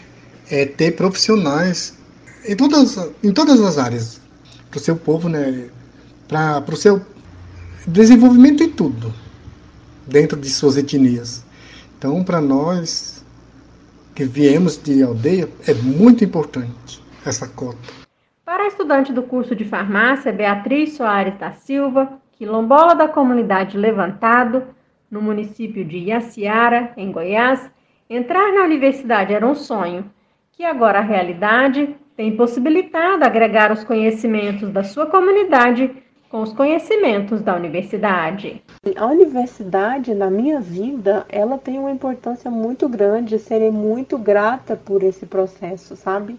é 0.51 0.65
ter 0.65 0.93
profissionais 0.93 1.95
em 2.47 2.57
todas, 2.57 2.97
em 3.23 3.33
todas 3.33 3.61
as 3.61 3.77
áreas, 3.79 4.21
para 4.71 4.79
o 4.79 4.81
seu 4.81 4.97
povo, 4.97 5.29
né, 5.29 5.69
para 6.27 6.65
o 6.73 6.77
seu 6.77 7.03
desenvolvimento 7.87 8.63
em 8.63 8.71
tudo, 8.71 9.13
dentro 10.07 10.39
de 10.39 10.49
suas 10.49 10.77
etnias. 10.77 11.43
Então, 11.99 12.23
para 12.23 12.41
nós 12.41 13.25
que 14.15 14.25
viemos 14.25 14.81
de 14.83 15.03
aldeia, 15.03 15.49
é 15.67 15.75
muito 15.75 16.25
importante 16.25 17.03
essa 17.25 17.47
cota. 17.47 18.08
Para 18.49 18.63
a 18.63 18.67
estudante 18.69 19.13
do 19.13 19.23
curso 19.23 19.55
de 19.55 19.67
farmácia 19.67 20.33
Beatriz 20.33 20.95
Soares 20.97 21.37
da 21.37 21.53
Silva, 21.53 22.19
quilombola 22.33 22.95
da 22.95 23.07
comunidade 23.07 23.77
Levantado, 23.77 24.63
no 25.11 25.21
município 25.21 25.85
de 25.85 25.99
Iaciara, 25.99 26.95
em 26.97 27.13
Goiás, 27.13 27.71
entrar 28.09 28.51
na 28.55 28.63
universidade 28.63 29.35
era 29.35 29.47
um 29.47 29.55
sonho, 29.55 30.11
que 30.53 30.65
agora 30.65 31.01
a 31.01 31.03
realidade 31.03 31.95
tem 32.17 32.35
possibilitado 32.39 33.23
agregar 33.23 33.71
os 33.71 33.85
conhecimentos 33.85 34.71
da 34.71 34.83
sua 34.83 35.05
comunidade 35.05 35.95
com 36.31 36.41
os 36.41 36.55
conhecimentos 36.55 37.43
da 37.43 37.55
universidade. 37.55 38.63
A 38.97 39.05
universidade, 39.05 40.15
na 40.15 40.31
minha 40.31 40.59
vida, 40.59 41.27
ela 41.29 41.59
tem 41.59 41.79
uma 41.79 41.91
importância 41.91 42.51
muito 42.51 42.89
grande. 42.89 43.39
Serei 43.39 43.71
muito 43.71 44.17
grata 44.17 44.75
por 44.75 45.03
esse 45.03 45.27
processo, 45.27 45.95
sabe? 45.97 46.39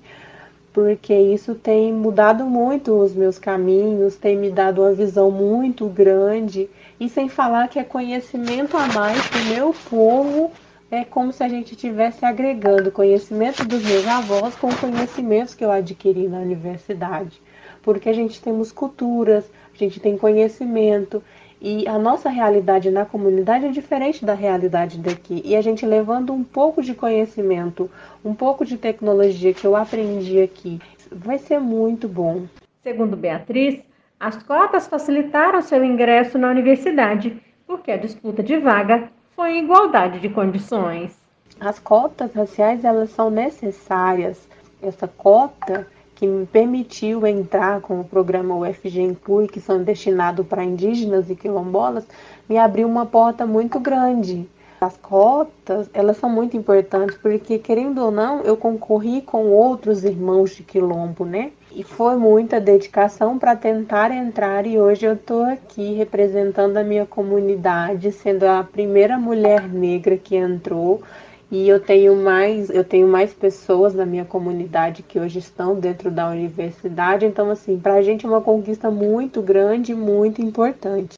Porque 0.71 1.13
isso 1.13 1.55
tem 1.55 1.91
mudado 1.91 2.45
muito 2.45 2.93
os 2.93 3.13
meus 3.13 3.39
caminhos, 3.39 4.15
tem 4.15 4.37
me 4.37 4.51
dado 4.51 4.81
uma 4.81 4.93
visão 4.93 5.31
muito 5.31 5.87
grande. 5.87 6.69
E 6.99 7.09
sem 7.09 7.27
falar 7.27 7.67
que 7.67 7.79
é 7.79 7.83
conhecimento 7.83 8.77
a 8.77 8.87
mais 8.87 9.25
para 9.27 9.41
o 9.41 9.45
meu 9.45 9.75
povo 9.89 10.51
é 10.91 11.03
como 11.05 11.31
se 11.31 11.43
a 11.43 11.49
gente 11.49 11.73
estivesse 11.73 12.25
agregando 12.25 12.91
conhecimento 12.91 13.63
dos 13.63 13.83
meus 13.83 14.07
avós 14.07 14.55
com 14.55 14.73
conhecimentos 14.75 15.53
que 15.53 15.63
eu 15.63 15.71
adquiri 15.71 16.27
na 16.27 16.39
universidade. 16.39 17.39
Porque 17.83 18.09
a 18.09 18.13
gente 18.13 18.41
temos 18.41 18.71
culturas, 18.71 19.45
a 19.73 19.77
gente 19.77 19.99
tem 19.99 20.17
conhecimento 20.17 21.23
e 21.61 21.87
a 21.87 21.97
nossa 21.97 22.29
realidade 22.29 22.89
na 22.89 23.05
comunidade 23.05 23.65
é 23.65 23.69
diferente 23.69 24.25
da 24.25 24.33
realidade 24.33 24.97
daqui. 24.97 25.41
E 25.43 25.55
a 25.55 25.61
gente 25.61 25.85
levando 25.85 26.31
um 26.31 26.43
pouco 26.43 26.81
de 26.81 26.93
conhecimento, 26.93 27.89
um 28.23 28.33
pouco 28.33 28.63
de 28.63 28.77
tecnologia 28.77 29.53
que 29.53 29.65
eu 29.65 29.75
aprendi 29.75 30.41
aqui, 30.41 30.79
vai 31.11 31.37
ser 31.37 31.59
muito 31.59 32.07
bom. 32.07 32.45
Segundo 32.81 33.17
Beatriz, 33.17 33.81
as 34.19 34.41
cotas 34.43 34.87
facilitaram 34.87 35.61
seu 35.61 35.83
ingresso 35.83 36.37
na 36.37 36.49
universidade, 36.49 37.41
porque 37.67 37.91
a 37.91 37.97
disputa 37.97 38.41
de 38.41 38.57
vaga 38.57 39.09
foi 39.35 39.57
em 39.57 39.63
igualdade 39.63 40.19
de 40.19 40.29
condições. 40.29 41.17
As 41.59 41.77
cotas 41.77 42.33
raciais 42.33 42.85
elas 42.85 43.09
são 43.09 43.29
necessárias. 43.29 44.47
Essa 44.81 45.07
cota 45.07 45.87
que 46.19 46.27
me 46.27 46.45
permitiu 46.45 47.25
entrar 47.25 47.79
com 47.79 48.01
o 48.01 48.03
programa 48.03 48.53
UFG 48.53 48.99
Inclui, 48.99 49.47
que 49.47 49.61
são 49.61 49.81
destinados 49.81 50.45
para 50.45 50.65
indígenas 50.65 51.29
e 51.29 51.35
quilombolas, 51.35 52.05
me 52.49 52.57
abriu 52.57 52.89
uma 52.89 53.05
porta 53.05 53.45
muito 53.45 53.79
grande. 53.79 54.45
As 54.81 54.97
cotas, 54.97 55.89
elas 55.93 56.17
são 56.17 56.29
muito 56.29 56.57
importantes, 56.57 57.17
porque 57.17 57.57
querendo 57.57 57.99
ou 58.03 58.11
não, 58.11 58.41
eu 58.41 58.57
concorri 58.57 59.21
com 59.21 59.47
outros 59.47 60.03
irmãos 60.03 60.53
de 60.53 60.61
quilombo, 60.61 61.23
né? 61.23 61.51
E 61.71 61.83
foi 61.83 62.17
muita 62.17 62.59
dedicação 62.59 63.39
para 63.39 63.55
tentar 63.55 64.11
entrar 64.11 64.65
e 64.65 64.77
hoje 64.77 65.05
eu 65.05 65.13
estou 65.13 65.43
aqui 65.43 65.93
representando 65.93 66.75
a 66.75 66.83
minha 66.83 67.05
comunidade, 67.05 68.11
sendo 68.11 68.43
a 68.43 68.61
primeira 68.61 69.17
mulher 69.17 69.69
negra 69.69 70.17
que 70.17 70.35
entrou 70.35 71.01
e 71.51 71.67
eu 71.67 71.79
tenho 71.79 72.15
mais, 72.15 72.69
eu 72.69 72.83
tenho 72.83 73.07
mais 73.07 73.33
pessoas 73.33 73.93
da 73.93 74.05
minha 74.05 74.25
comunidade 74.25 75.03
que 75.03 75.19
hoje 75.19 75.39
estão 75.39 75.79
dentro 75.79 76.11
da 76.11 76.29
universidade, 76.29 77.25
então 77.25 77.49
assim, 77.49 77.79
para 77.79 77.95
a 77.95 78.01
gente 78.01 78.25
é 78.25 78.29
uma 78.29 78.41
conquista 78.41 78.91
muito 78.91 79.41
grande, 79.41 79.95
muito 79.95 80.41
importante. 80.41 81.17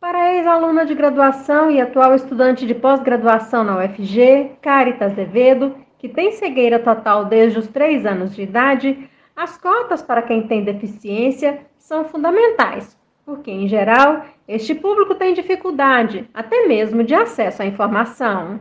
Para 0.00 0.18
a 0.18 0.34
ex-aluna 0.34 0.86
de 0.86 0.94
graduação 0.94 1.70
e 1.70 1.80
atual 1.80 2.14
estudante 2.14 2.66
de 2.66 2.74
pós-graduação 2.74 3.64
na 3.64 3.84
UFG, 3.84 4.52
Caritas 4.60 5.12
Azevedo, 5.12 5.74
que 5.98 6.08
tem 6.08 6.32
cegueira 6.32 6.78
total 6.78 7.24
desde 7.24 7.58
os 7.58 7.66
três 7.68 8.06
anos 8.06 8.34
de 8.34 8.42
idade, 8.42 9.08
as 9.34 9.56
cotas 9.56 10.02
para 10.02 10.22
quem 10.22 10.46
tem 10.46 10.64
deficiência 10.64 11.60
são 11.76 12.04
fundamentais, 12.04 12.96
porque, 13.24 13.50
em 13.50 13.68
geral, 13.68 14.24
este 14.46 14.74
público 14.74 15.14
tem 15.14 15.34
dificuldade, 15.34 16.28
até 16.32 16.66
mesmo 16.66 17.02
de 17.02 17.14
acesso 17.14 17.62
à 17.62 17.66
informação. 17.66 18.60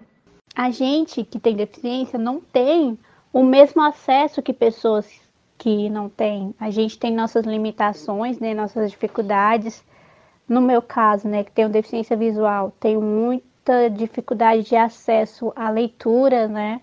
A 0.55 0.69
gente 0.71 1.23
que 1.23 1.39
tem 1.39 1.55
deficiência 1.55 2.17
não 2.17 2.39
tem 2.39 2.97
o 3.31 3.43
mesmo 3.43 3.81
acesso 3.81 4.41
que 4.41 4.53
pessoas 4.53 5.07
que 5.57 5.89
não 5.89 6.09
têm. 6.09 6.53
A 6.59 6.69
gente 6.69 6.97
tem 6.97 7.13
nossas 7.13 7.45
limitações, 7.45 8.39
né, 8.39 8.53
nossas 8.53 8.91
dificuldades. 8.91 9.83
No 10.47 10.61
meu 10.61 10.81
caso, 10.81 11.27
né, 11.27 11.43
que 11.43 11.51
tenho 11.51 11.69
deficiência 11.69 12.15
visual, 12.15 12.73
tenho 12.79 13.01
muita 13.01 13.89
dificuldade 13.89 14.63
de 14.63 14.75
acesso 14.75 15.51
à 15.55 15.69
leitura, 15.69 16.47
né? 16.47 16.81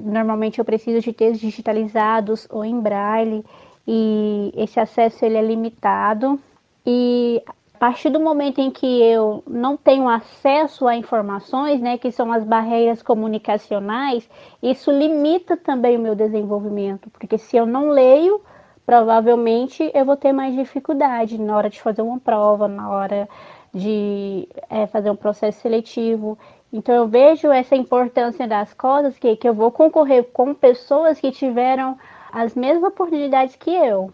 normalmente 0.00 0.58
eu 0.58 0.64
preciso 0.64 1.00
de 1.00 1.12
textos 1.12 1.40
digitalizados 1.40 2.46
ou 2.50 2.64
em 2.64 2.80
braille 2.80 3.44
e 3.86 4.52
esse 4.56 4.80
acesso 4.80 5.24
ele 5.24 5.36
é 5.36 5.42
limitado 5.42 6.40
e 6.86 7.42
partir 7.84 8.08
do 8.08 8.18
momento 8.18 8.62
em 8.62 8.70
que 8.70 8.86
eu 9.02 9.42
não 9.46 9.76
tenho 9.76 10.08
acesso 10.08 10.88
a 10.88 10.96
informações, 10.96 11.82
né, 11.82 11.98
que 11.98 12.10
são 12.10 12.32
as 12.32 12.42
barreiras 12.42 13.02
comunicacionais, 13.02 14.26
isso 14.62 14.90
limita 14.90 15.54
também 15.54 15.98
o 15.98 16.00
meu 16.00 16.14
desenvolvimento, 16.14 17.10
porque 17.10 17.36
se 17.36 17.58
eu 17.58 17.66
não 17.66 17.90
leio, 17.90 18.40
provavelmente 18.86 19.90
eu 19.92 20.02
vou 20.06 20.16
ter 20.16 20.32
mais 20.32 20.54
dificuldade 20.54 21.38
na 21.38 21.54
hora 21.54 21.68
de 21.68 21.78
fazer 21.78 22.00
uma 22.00 22.18
prova, 22.18 22.66
na 22.66 22.88
hora 22.88 23.28
de 23.70 24.48
é, 24.70 24.86
fazer 24.86 25.10
um 25.10 25.16
processo 25.16 25.60
seletivo. 25.60 26.38
Então 26.72 26.94
eu 26.94 27.06
vejo 27.06 27.52
essa 27.52 27.76
importância 27.76 28.48
das 28.48 28.72
coisas 28.72 29.18
que, 29.18 29.36
que 29.36 29.46
eu 29.46 29.52
vou 29.52 29.70
concorrer 29.70 30.24
com 30.32 30.54
pessoas 30.54 31.20
que 31.20 31.30
tiveram 31.30 31.98
as 32.32 32.54
mesmas 32.54 32.84
oportunidades 32.84 33.56
que 33.56 33.68
eu. 33.70 34.10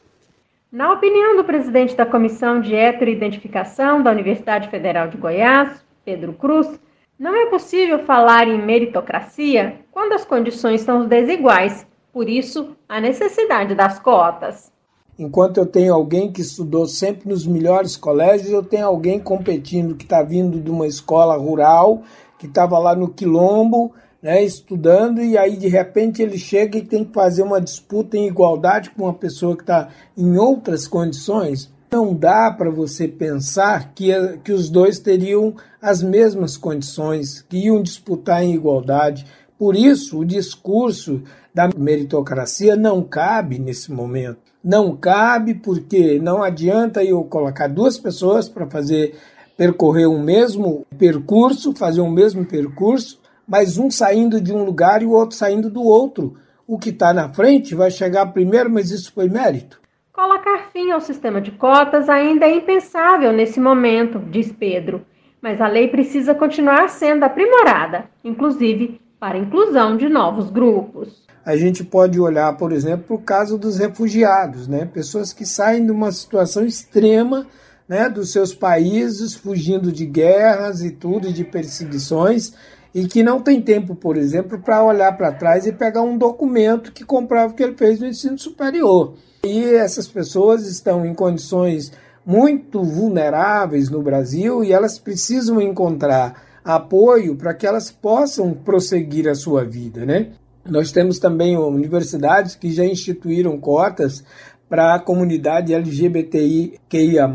Na 0.72 0.92
opinião 0.92 1.36
do 1.36 1.42
presidente 1.42 1.96
da 1.96 2.06
Comissão 2.06 2.60
de 2.60 2.76
Heteroidentificação 2.76 4.04
da 4.04 4.12
Universidade 4.12 4.68
Federal 4.68 5.08
de 5.08 5.16
Goiás, 5.16 5.84
Pedro 6.04 6.32
Cruz, 6.32 6.78
não 7.18 7.34
é 7.34 7.46
possível 7.46 7.98
falar 8.04 8.46
em 8.46 8.64
meritocracia 8.64 9.80
quando 9.90 10.12
as 10.12 10.24
condições 10.24 10.82
são 10.82 11.08
desiguais, 11.08 11.84
por 12.12 12.28
isso 12.28 12.76
a 12.88 13.00
necessidade 13.00 13.74
das 13.74 13.98
cotas. 13.98 14.70
Enquanto 15.18 15.56
eu 15.56 15.66
tenho 15.66 15.92
alguém 15.92 16.30
que 16.30 16.40
estudou 16.40 16.86
sempre 16.86 17.28
nos 17.28 17.44
melhores 17.44 17.96
colégios, 17.96 18.52
eu 18.52 18.62
tenho 18.62 18.86
alguém 18.86 19.18
competindo 19.18 19.96
que 19.96 20.04
está 20.04 20.22
vindo 20.22 20.60
de 20.60 20.70
uma 20.70 20.86
escola 20.86 21.36
rural 21.36 22.04
que 22.38 22.46
estava 22.46 22.78
lá 22.78 22.94
no 22.94 23.08
quilombo, 23.08 23.92
né, 24.22 24.42
estudando, 24.44 25.22
e 25.22 25.36
aí 25.36 25.56
de 25.56 25.68
repente 25.68 26.22
ele 26.22 26.38
chega 26.38 26.78
e 26.78 26.84
tem 26.84 27.04
que 27.04 27.12
fazer 27.12 27.42
uma 27.42 27.60
disputa 27.60 28.16
em 28.16 28.26
igualdade 28.26 28.90
com 28.90 29.04
uma 29.04 29.14
pessoa 29.14 29.56
que 29.56 29.62
está 29.62 29.88
em 30.16 30.36
outras 30.36 30.86
condições. 30.86 31.72
Não 31.90 32.14
dá 32.14 32.50
para 32.50 32.70
você 32.70 33.08
pensar 33.08 33.92
que, 33.94 34.12
que 34.44 34.52
os 34.52 34.70
dois 34.70 34.98
teriam 34.98 35.54
as 35.82 36.02
mesmas 36.02 36.56
condições, 36.56 37.42
que 37.48 37.66
iam 37.66 37.82
disputar 37.82 38.44
em 38.44 38.54
igualdade. 38.54 39.26
Por 39.58 39.74
isso, 39.74 40.18
o 40.18 40.24
discurso 40.24 41.22
da 41.52 41.68
meritocracia 41.76 42.76
não 42.76 43.02
cabe 43.02 43.58
nesse 43.58 43.90
momento. 43.90 44.38
Não 44.62 44.96
cabe 44.96 45.54
porque 45.54 46.20
não 46.20 46.42
adianta 46.42 47.02
eu 47.02 47.24
colocar 47.24 47.66
duas 47.66 47.98
pessoas 47.98 48.48
para 48.48 48.70
fazer 48.70 49.16
percorrer 49.56 50.06
o 50.06 50.18
mesmo 50.18 50.86
percurso, 50.96 51.74
fazer 51.74 52.00
o 52.00 52.10
mesmo 52.10 52.46
percurso, 52.46 53.19
mas 53.50 53.76
um 53.76 53.90
saindo 53.90 54.40
de 54.40 54.52
um 54.52 54.62
lugar 54.62 55.02
e 55.02 55.06
o 55.06 55.10
outro 55.10 55.36
saindo 55.36 55.68
do 55.68 55.82
outro. 55.82 56.36
O 56.68 56.78
que 56.78 56.90
está 56.90 57.12
na 57.12 57.28
frente 57.28 57.74
vai 57.74 57.90
chegar 57.90 58.26
primeiro, 58.26 58.70
mas 58.70 58.92
isso 58.92 59.12
foi 59.12 59.28
mérito. 59.28 59.80
Colocar 60.12 60.70
fim 60.72 60.92
ao 60.92 61.00
sistema 61.00 61.40
de 61.40 61.50
cotas 61.50 62.08
ainda 62.08 62.46
é 62.46 62.54
impensável 62.54 63.32
nesse 63.32 63.58
momento, 63.58 64.20
diz 64.20 64.52
Pedro, 64.52 65.04
mas 65.42 65.60
a 65.60 65.66
lei 65.66 65.88
precisa 65.88 66.32
continuar 66.32 66.88
sendo 66.90 67.24
aprimorada, 67.24 68.04
inclusive 68.22 69.00
para 69.18 69.36
a 69.36 69.40
inclusão 69.40 69.96
de 69.96 70.08
novos 70.08 70.48
grupos. 70.48 71.26
A 71.44 71.56
gente 71.56 71.82
pode 71.82 72.20
olhar, 72.20 72.56
por 72.56 72.70
exemplo, 72.70 73.06
para 73.06 73.16
o 73.16 73.22
caso 73.22 73.58
dos 73.58 73.78
refugiados, 73.78 74.68
né? 74.68 74.84
pessoas 74.84 75.32
que 75.32 75.44
saem 75.44 75.86
de 75.86 75.90
uma 75.90 76.12
situação 76.12 76.64
extrema 76.64 77.46
né, 77.88 78.08
dos 78.08 78.30
seus 78.30 78.54
países, 78.54 79.34
fugindo 79.34 79.90
de 79.90 80.06
guerras 80.06 80.80
e 80.82 80.92
tudo, 80.92 81.32
de 81.32 81.42
perseguições, 81.42 82.52
e 82.94 83.06
que 83.06 83.22
não 83.22 83.40
tem 83.40 83.60
tempo, 83.62 83.94
por 83.94 84.16
exemplo, 84.16 84.58
para 84.58 84.84
olhar 84.84 85.16
para 85.16 85.32
trás 85.32 85.66
e 85.66 85.72
pegar 85.72 86.02
um 86.02 86.18
documento 86.18 86.92
que 86.92 87.04
comprova 87.04 87.54
que 87.54 87.62
ele 87.62 87.76
fez 87.76 88.00
no 88.00 88.06
ensino 88.06 88.38
superior. 88.38 89.14
E 89.44 89.64
essas 89.64 90.08
pessoas 90.08 90.66
estão 90.66 91.06
em 91.06 91.14
condições 91.14 91.92
muito 92.26 92.82
vulneráveis 92.82 93.88
no 93.88 94.02
Brasil 94.02 94.62
e 94.62 94.72
elas 94.72 94.98
precisam 94.98 95.60
encontrar 95.60 96.42
apoio 96.64 97.36
para 97.36 97.54
que 97.54 97.66
elas 97.66 97.90
possam 97.90 98.52
prosseguir 98.52 99.28
a 99.28 99.34
sua 99.34 99.64
vida, 99.64 100.04
né? 100.04 100.32
Nós 100.64 100.92
temos 100.92 101.18
também 101.18 101.56
universidades 101.56 102.54
que 102.54 102.70
já 102.70 102.84
instituíram 102.84 103.58
cotas 103.58 104.22
para 104.68 104.94
a 104.94 105.00
comunidade 105.00 105.72
LGBTIQIA, 105.74 107.28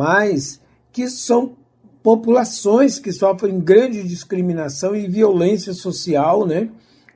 que 0.91 1.09
são 1.09 1.53
populações 2.05 2.99
que 2.99 3.11
sofrem 3.11 3.59
grande 3.59 4.03
discriminação 4.03 4.95
e 4.95 5.07
violência 5.07 5.73
social, 5.73 6.45
né? 6.45 6.69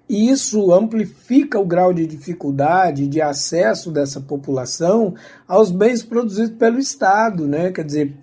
E 0.10 0.32
isso 0.32 0.73
amplifica 0.73 1.60
o 1.60 1.63
grau 1.63 1.93
de 1.93 2.08
dificuldade 2.08 3.06
de 3.06 3.21
acesso 3.21 3.91
dessa 3.91 4.19
população 4.19 5.13
aos 5.47 5.69
bens 5.69 6.02
produzidos 6.02 6.58
pelo 6.58 6.80
Estado, 6.80 7.47
né? 7.47 7.71
Quer 7.71 7.86
dizer, 7.86 8.15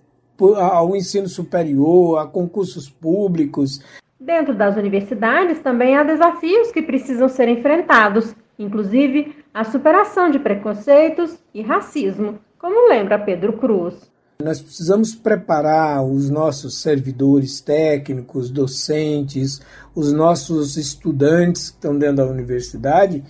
ao 0.56 0.96
ensino 0.96 1.28
superior, 1.28 2.18
a 2.18 2.26
concursos 2.26 2.90
públicos. 2.90 3.80
Dentro 4.18 4.52
das 4.52 4.76
universidades 4.76 5.60
também 5.60 5.96
há 5.96 6.02
desafios 6.02 6.72
que 6.72 6.82
precisam 6.82 7.28
ser 7.28 7.46
enfrentados, 7.48 8.34
inclusive 8.58 9.36
a 9.54 9.62
superação 9.62 10.32
de 10.32 10.40
preconceitos 10.40 11.38
e 11.54 11.62
racismo, 11.62 12.40
como 12.58 12.88
lembra 12.88 13.20
Pedro 13.20 13.52
Cruz. 13.52 14.15
Nós 14.42 14.60
precisamos 14.60 15.14
preparar 15.14 16.04
os 16.04 16.28
nossos 16.28 16.78
servidores 16.78 17.60
técnicos, 17.60 18.50
docentes, 18.50 19.60
os 19.94 20.12
nossos 20.12 20.76
estudantes 20.76 21.70
que 21.70 21.76
estão 21.76 21.98
dentro 21.98 22.16
da 22.16 22.26
universidade 22.26 23.24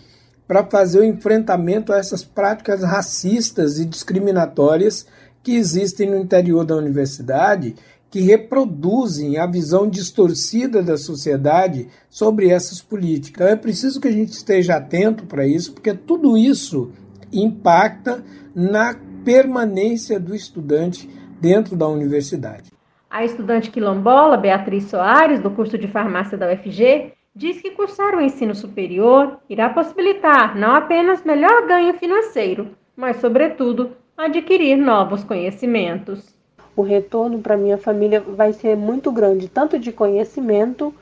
para 0.48 0.64
fazer 0.64 1.00
o 1.00 1.04
enfrentamento 1.04 1.92
a 1.92 1.98
essas 1.98 2.24
práticas 2.24 2.82
racistas 2.82 3.78
e 3.78 3.84
discriminatórias 3.84 5.06
que 5.42 5.54
existem 5.54 6.10
no 6.10 6.16
interior 6.16 6.64
da 6.64 6.74
universidade, 6.74 7.76
que 8.10 8.20
reproduzem 8.20 9.38
a 9.38 9.46
visão 9.46 9.88
distorcida 9.88 10.82
da 10.82 10.96
sociedade 10.96 11.88
sobre 12.10 12.48
essas 12.48 12.82
políticas. 12.82 13.42
Então 13.42 13.46
é 13.46 13.56
preciso 13.56 14.00
que 14.00 14.08
a 14.08 14.12
gente 14.12 14.32
esteja 14.32 14.76
atento 14.76 15.24
para 15.24 15.46
isso, 15.46 15.72
porque 15.72 15.94
tudo 15.94 16.36
isso 16.36 16.90
impacta 17.32 18.24
na 18.54 18.94
permanência 19.26 20.20
do 20.20 20.36
estudante 20.36 21.10
dentro 21.40 21.74
da 21.74 21.88
universidade. 21.88 22.70
A 23.10 23.24
estudante 23.24 23.72
quilombola 23.72 24.36
Beatriz 24.36 24.84
Soares, 24.84 25.40
do 25.40 25.50
curso 25.50 25.76
de 25.76 25.88
farmácia 25.88 26.38
da 26.38 26.48
UFG, 26.52 27.12
diz 27.34 27.60
que 27.60 27.72
cursar 27.72 28.14
o 28.14 28.20
ensino 28.20 28.54
superior 28.54 29.38
irá 29.50 29.68
possibilitar 29.68 30.56
não 30.56 30.76
apenas 30.76 31.24
melhor 31.24 31.66
ganho 31.66 31.92
financeiro, 31.94 32.68
mas, 32.96 33.16
sobretudo, 33.16 33.96
adquirir 34.16 34.76
novos 34.76 35.24
conhecimentos. 35.24 36.32
O 36.76 36.82
retorno 36.82 37.40
para 37.40 37.56
minha 37.56 37.78
família 37.78 38.20
vai 38.20 38.52
ser 38.52 38.76
muito 38.76 39.10
grande, 39.10 39.48
tanto 39.48 39.76
de 39.76 39.90
conhecimento 39.90 40.94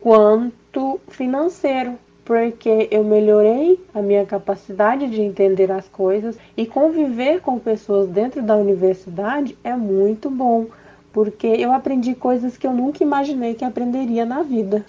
quanto 0.00 1.00
financeiro, 1.08 1.98
porque 2.24 2.88
eu 2.90 3.04
melhorei 3.04 3.78
a 3.94 4.00
minha 4.00 4.24
capacidade 4.24 5.08
de 5.08 5.20
entender 5.20 5.70
as 5.70 5.88
coisas 5.88 6.38
e 6.56 6.66
conviver 6.66 7.40
com 7.40 7.58
pessoas 7.58 8.08
dentro 8.08 8.42
da 8.42 8.56
universidade 8.56 9.56
é 9.62 9.74
muito 9.74 10.30
bom, 10.30 10.66
porque 11.12 11.46
eu 11.46 11.72
aprendi 11.72 12.14
coisas 12.14 12.56
que 12.56 12.66
eu 12.66 12.72
nunca 12.72 13.04
imaginei 13.04 13.54
que 13.54 13.64
aprenderia 13.64 14.24
na 14.24 14.42
vida. 14.42 14.84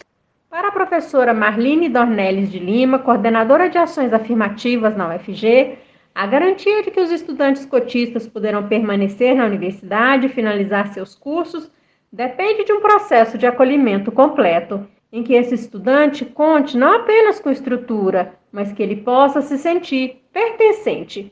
Para 0.50 0.70
a 0.70 0.72
professora 0.72 1.34
Marlene 1.34 1.90
Dornelles 1.90 2.50
de 2.50 2.60
Lima, 2.60 3.00
coordenadora 3.00 3.70
de 3.70 3.78
ações 3.78 4.14
afirmativas 4.14 4.96
na 4.96 5.14
UFG, 5.14 5.78
a 6.16 6.26
garantia 6.26 6.82
de 6.82 6.92
que 6.92 7.02
os 7.02 7.12
estudantes 7.12 7.66
cotistas 7.66 8.26
poderão 8.26 8.66
permanecer 8.66 9.36
na 9.36 9.46
universidade 9.46 10.28
e 10.28 10.30
finalizar 10.30 10.94
seus 10.94 11.14
cursos 11.14 11.70
depende 12.10 12.64
de 12.64 12.72
um 12.72 12.80
processo 12.80 13.38
de 13.38 13.46
acolhimento 13.46 14.14
completo 14.14 14.88
em 15.16 15.24
que 15.24 15.34
esse 15.34 15.56
estudante 15.56 16.26
conte 16.26 16.76
não 16.76 16.92
apenas 16.92 17.40
com 17.40 17.50
estrutura, 17.50 18.34
mas 18.52 18.74
que 18.74 18.84
ele 18.84 18.98
possa 18.98 19.42
se 19.42 19.58
sentir 19.58 20.22
pertencente. 20.34 21.32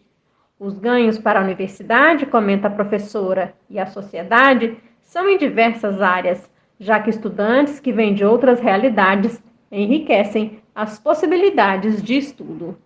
Os 0.58 0.80
ganhos 0.80 1.20
para 1.20 1.42
a 1.42 1.44
universidade, 1.44 2.26
comenta 2.26 2.70
a 2.70 2.72
professora, 2.72 3.54
e 3.70 3.78
a 3.78 3.86
sociedade 3.86 4.78
são 5.02 5.28
em 5.28 5.38
diversas 5.38 6.02
áreas, 6.02 6.50
já 6.80 7.02
que 7.02 7.10
estudantes 7.10 7.82
que 7.82 7.92
vêm 7.92 8.14
de 8.14 8.24
outras 8.24 8.62
realidades 8.62 9.44
enriquecem 9.70 10.62
as 10.74 10.98
possibilidades 10.98 12.02
de 12.02 12.16
estudo. 12.16 12.78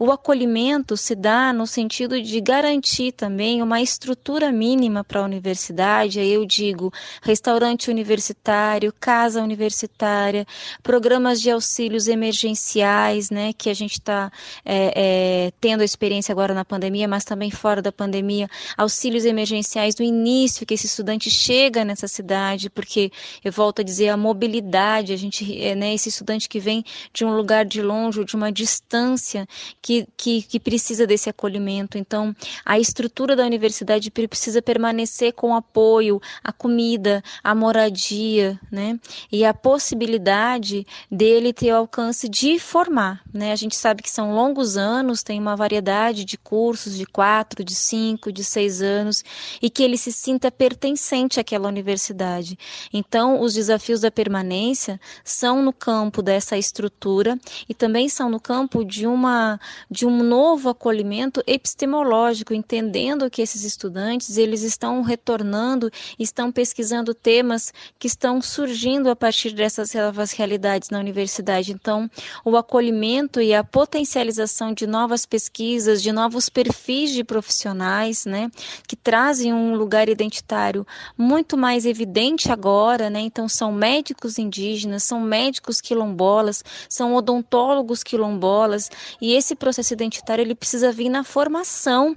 O 0.00 0.12
acolhimento 0.12 0.96
se 0.96 1.16
dá 1.16 1.52
no 1.52 1.66
sentido 1.66 2.22
de 2.22 2.40
garantir 2.40 3.10
também 3.10 3.60
uma 3.60 3.80
estrutura 3.82 4.52
mínima 4.52 5.02
para 5.02 5.20
a 5.20 5.24
universidade. 5.24 6.20
Aí 6.20 6.32
eu 6.32 6.46
digo 6.46 6.92
restaurante 7.20 7.90
universitário, 7.90 8.94
casa 9.00 9.42
universitária, 9.42 10.46
programas 10.84 11.40
de 11.40 11.50
auxílios 11.50 12.06
emergenciais, 12.06 13.28
né, 13.28 13.52
que 13.52 13.68
a 13.68 13.74
gente 13.74 13.94
está 13.94 14.30
é, 14.64 14.92
é, 14.94 15.52
tendo 15.60 15.80
a 15.80 15.84
experiência 15.84 16.30
agora 16.30 16.54
na 16.54 16.64
pandemia, 16.64 17.08
mas 17.08 17.24
também 17.24 17.50
fora 17.50 17.82
da 17.82 17.90
pandemia, 17.90 18.48
auxílios 18.76 19.24
emergenciais 19.24 19.96
do 19.96 20.04
início 20.04 20.64
que 20.64 20.74
esse 20.74 20.86
estudante 20.86 21.28
chega 21.28 21.84
nessa 21.84 22.06
cidade, 22.06 22.70
porque 22.70 23.10
eu 23.44 23.50
volto 23.50 23.80
a 23.80 23.82
dizer 23.84 24.10
a 24.10 24.16
mobilidade, 24.16 25.12
a 25.12 25.16
gente, 25.16 25.60
é, 25.60 25.74
né, 25.74 25.92
esse 25.92 26.08
estudante 26.08 26.48
que 26.48 26.60
vem 26.60 26.84
de 27.12 27.24
um 27.24 27.34
lugar 27.34 27.64
de 27.64 27.82
longe, 27.82 28.24
de 28.24 28.36
uma 28.36 28.52
distância 28.52 29.44
que, 29.88 30.06
que, 30.18 30.42
que 30.42 30.60
precisa 30.60 31.06
desse 31.06 31.30
acolhimento. 31.30 31.96
Então, 31.96 32.36
a 32.62 32.78
estrutura 32.78 33.34
da 33.34 33.46
universidade 33.46 34.10
precisa 34.10 34.60
permanecer 34.60 35.32
com 35.32 35.54
apoio 35.54 36.20
à 36.44 36.52
comida, 36.52 37.22
à 37.42 37.54
moradia, 37.54 38.60
né? 38.70 39.00
E 39.32 39.46
a 39.46 39.54
possibilidade 39.54 40.86
dele 41.10 41.54
ter 41.54 41.72
o 41.72 41.76
alcance 41.76 42.28
de 42.28 42.58
formar, 42.58 43.22
né? 43.32 43.50
A 43.50 43.56
gente 43.56 43.74
sabe 43.74 44.02
que 44.02 44.10
são 44.10 44.34
longos 44.34 44.76
anos, 44.76 45.22
tem 45.22 45.40
uma 45.40 45.56
variedade 45.56 46.22
de 46.22 46.36
cursos 46.36 46.94
de 46.94 47.06
quatro, 47.06 47.64
de 47.64 47.74
cinco, 47.74 48.30
de 48.30 48.44
seis 48.44 48.82
anos, 48.82 49.24
e 49.62 49.70
que 49.70 49.82
ele 49.82 49.96
se 49.96 50.12
sinta 50.12 50.50
pertencente 50.50 51.40
àquela 51.40 51.66
universidade. 51.66 52.58
Então, 52.92 53.40
os 53.40 53.54
desafios 53.54 54.02
da 54.02 54.10
permanência 54.10 55.00
são 55.24 55.62
no 55.62 55.72
campo 55.72 56.20
dessa 56.20 56.58
estrutura 56.58 57.38
e 57.66 57.72
também 57.72 58.06
são 58.10 58.28
no 58.28 58.38
campo 58.38 58.84
de 58.84 59.06
uma 59.06 59.58
de 59.90 60.06
um 60.06 60.22
novo 60.22 60.68
acolhimento 60.68 61.42
epistemológico, 61.46 62.54
entendendo 62.54 63.30
que 63.30 63.42
esses 63.42 63.64
estudantes 63.64 64.36
eles 64.36 64.62
estão 64.62 65.02
retornando, 65.02 65.90
estão 66.18 66.50
pesquisando 66.50 67.14
temas 67.14 67.72
que 67.98 68.06
estão 68.06 68.40
surgindo 68.40 69.10
a 69.10 69.16
partir 69.16 69.52
dessas 69.52 69.94
novas 69.94 70.32
realidades 70.32 70.90
na 70.90 70.98
universidade. 70.98 71.72
Então, 71.72 72.10
o 72.44 72.56
acolhimento 72.56 73.40
e 73.40 73.54
a 73.54 73.62
potencialização 73.62 74.72
de 74.72 74.86
novas 74.86 75.26
pesquisas, 75.26 76.02
de 76.02 76.12
novos 76.12 76.48
perfis 76.48 77.12
de 77.12 77.24
profissionais, 77.24 78.24
né, 78.24 78.50
que 78.86 78.96
trazem 78.96 79.52
um 79.52 79.74
lugar 79.74 80.08
identitário 80.08 80.86
muito 81.16 81.56
mais 81.56 81.86
evidente 81.86 82.50
agora, 82.50 83.10
né? 83.10 83.20
Então, 83.20 83.48
são 83.48 83.72
médicos 83.72 84.38
indígenas, 84.38 85.02
são 85.02 85.20
médicos 85.20 85.80
quilombolas, 85.80 86.64
são 86.88 87.14
odontólogos 87.14 88.02
quilombolas, 88.02 88.90
e 89.20 89.34
esse 89.34 89.54
processo 89.68 89.92
identitário 89.92 90.42
ele 90.42 90.54
precisa 90.54 90.90
vir 90.90 91.10
na 91.10 91.22
formação 91.22 92.16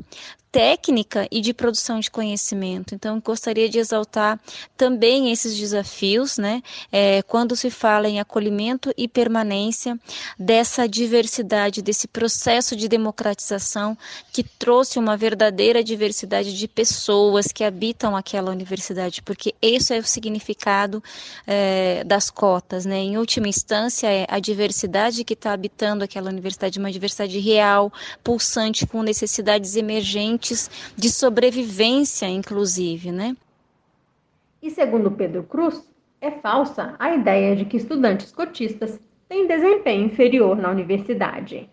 técnica 0.51 1.27
e 1.31 1.39
de 1.39 1.53
produção 1.53 1.99
de 1.99 2.11
conhecimento. 2.11 2.93
Então, 2.93 3.21
gostaria 3.23 3.69
de 3.69 3.79
exaltar 3.79 4.39
também 4.75 5.31
esses 5.31 5.57
desafios, 5.57 6.37
né? 6.37 6.61
É, 6.91 7.21
quando 7.23 7.55
se 7.55 7.69
fala 7.69 8.09
em 8.09 8.19
acolhimento 8.19 8.93
e 8.97 9.07
permanência 9.07 9.97
dessa 10.37 10.87
diversidade, 10.87 11.81
desse 11.81 12.07
processo 12.07 12.75
de 12.75 12.89
democratização 12.89 13.97
que 14.33 14.43
trouxe 14.43 14.99
uma 14.99 15.15
verdadeira 15.15 15.83
diversidade 15.83 16.57
de 16.57 16.67
pessoas 16.67 17.47
que 17.47 17.63
habitam 17.63 18.15
aquela 18.15 18.51
universidade, 18.51 19.21
porque 19.21 19.55
esse 19.61 19.95
é 19.95 19.99
o 19.99 20.03
significado 20.03 21.01
é, 21.47 22.03
das 22.03 22.29
cotas, 22.29 22.85
né? 22.85 22.97
Em 22.97 23.17
última 23.17 23.47
instância, 23.47 24.07
é 24.07 24.25
a 24.27 24.39
diversidade 24.39 25.23
que 25.23 25.33
está 25.33 25.53
habitando 25.53 26.03
aquela 26.03 26.29
universidade, 26.29 26.77
uma 26.77 26.91
diversidade 26.91 27.39
real, 27.39 27.91
pulsante, 28.21 28.85
com 28.85 29.01
necessidades 29.01 29.77
emergentes 29.77 30.40
de 30.97 31.09
sobrevivência, 31.09 32.27
inclusive, 32.27 33.11
né? 33.11 33.35
E 34.61 34.69
segundo 34.69 35.11
Pedro 35.11 35.43
Cruz, 35.43 35.81
é 36.19 36.31
falsa 36.31 36.95
a 36.99 37.15
ideia 37.15 37.55
de 37.55 37.65
que 37.65 37.77
estudantes 37.77 38.31
cotistas 38.31 38.99
têm 39.27 39.47
desempenho 39.47 40.05
inferior 40.05 40.57
na 40.57 40.69
universidade. 40.69 41.69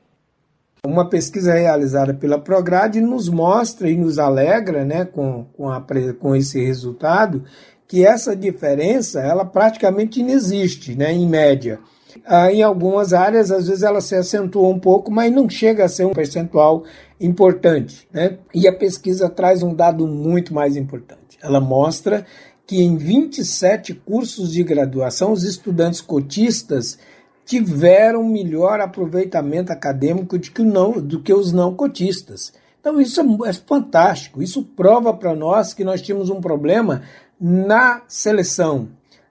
Uma 0.87 1.09
pesquisa 1.09 1.53
realizada 1.53 2.15
pela 2.15 2.39
Prograde 2.39 3.01
nos 3.01 3.29
mostra 3.29 3.91
e 3.91 3.97
nos 3.97 4.19
alegra 4.19 4.85
né, 4.85 5.05
com, 5.05 5.45
com, 5.53 5.69
a, 5.69 5.85
com 6.19 6.37
esse 6.37 6.65
resultado 6.65 7.45
que 7.87 8.07
essa 8.07 8.37
diferença 8.37 9.21
ela 9.21 9.45
praticamente 9.45 10.21
inexiste, 10.21 10.95
né, 10.95 11.13
em 11.13 11.27
média. 11.27 11.81
Ah, 12.25 12.53
em 12.53 12.63
algumas 12.63 13.13
áreas, 13.13 13.51
às 13.51 13.69
vezes, 13.69 13.83
ela 13.83 14.01
se 14.01 14.15
acentua 14.15 14.69
um 14.69 14.79
pouco, 14.79 15.11
mas 15.11 15.33
não 15.33 15.49
chega 15.49 15.85
a 15.85 15.89
ser 15.89 16.05
um 16.05 16.13
percentual 16.13 16.85
importante. 17.21 18.09
Né? 18.13 18.39
E 18.55 18.69
a 18.69 18.73
pesquisa 18.73 19.29
traz 19.29 19.63
um 19.63 19.75
dado 19.75 20.07
muito 20.07 20.55
mais 20.55 20.77
importante. 20.77 21.39
Ela 21.43 21.61
mostra 21.61 22.25
que 22.67 22.83
em 22.83 22.97
27 22.97 23.95
cursos 23.95 24.53
de 24.53 24.63
graduação, 24.63 25.33
os 25.33 25.43
estudantes 25.43 26.01
cotistas 26.01 26.99
tiveram 27.47 28.23
melhor 28.23 28.79
aproveitamento 28.79 29.73
acadêmico 29.73 30.37
do 30.37 30.51
que, 30.51 30.63
não, 30.63 30.93
do 30.93 31.23
que 31.23 31.33
os 31.33 31.51
não 31.51 31.75
cotistas. 31.75 32.53
Então, 32.79 33.01
isso 33.01 33.21
é, 33.21 33.49
é 33.49 33.53
fantástico. 33.55 34.43
Isso 34.43 34.63
prova 34.63 35.15
para 35.15 35.35
nós 35.35 35.73
que 35.73 35.83
nós 35.83 36.03
tínhamos 36.03 36.29
um 36.29 36.43
problema 36.43 37.03
na 37.41 38.03
seleção, 38.07 38.89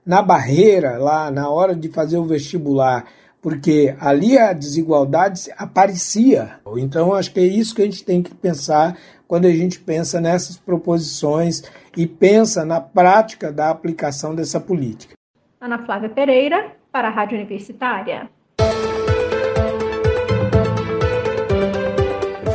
na 0.08 0.22
barreira, 0.22 0.96
lá 0.96 1.30
na 1.30 1.50
hora 1.50 1.74
de 1.74 1.90
fazer 1.90 2.16
o 2.16 2.24
vestibular, 2.24 3.04
porque 3.42 3.94
ali 4.00 4.38
a 4.38 4.54
desigualdade 4.54 5.50
aparecia. 5.54 6.58
Então, 6.78 7.12
acho 7.12 7.30
que 7.30 7.40
é 7.40 7.44
isso 7.44 7.74
que 7.74 7.82
a 7.82 7.84
gente 7.84 8.02
tem 8.02 8.22
que 8.22 8.34
pensar 8.34 8.96
quando 9.26 9.44
a 9.44 9.50
gente 9.50 9.78
pensa 9.78 10.18
nessas 10.18 10.56
proposições 10.56 11.62
e 11.94 12.06
pensa 12.06 12.64
na 12.64 12.80
prática 12.80 13.52
da 13.52 13.68
aplicação 13.68 14.34
dessa 14.34 14.58
política. 14.58 15.14
Ana 15.60 15.84
Flávia 15.84 16.08
Pereira, 16.08 16.72
para 16.90 17.08
a 17.08 17.10
Rádio 17.10 17.36
Universitária. 17.36 18.30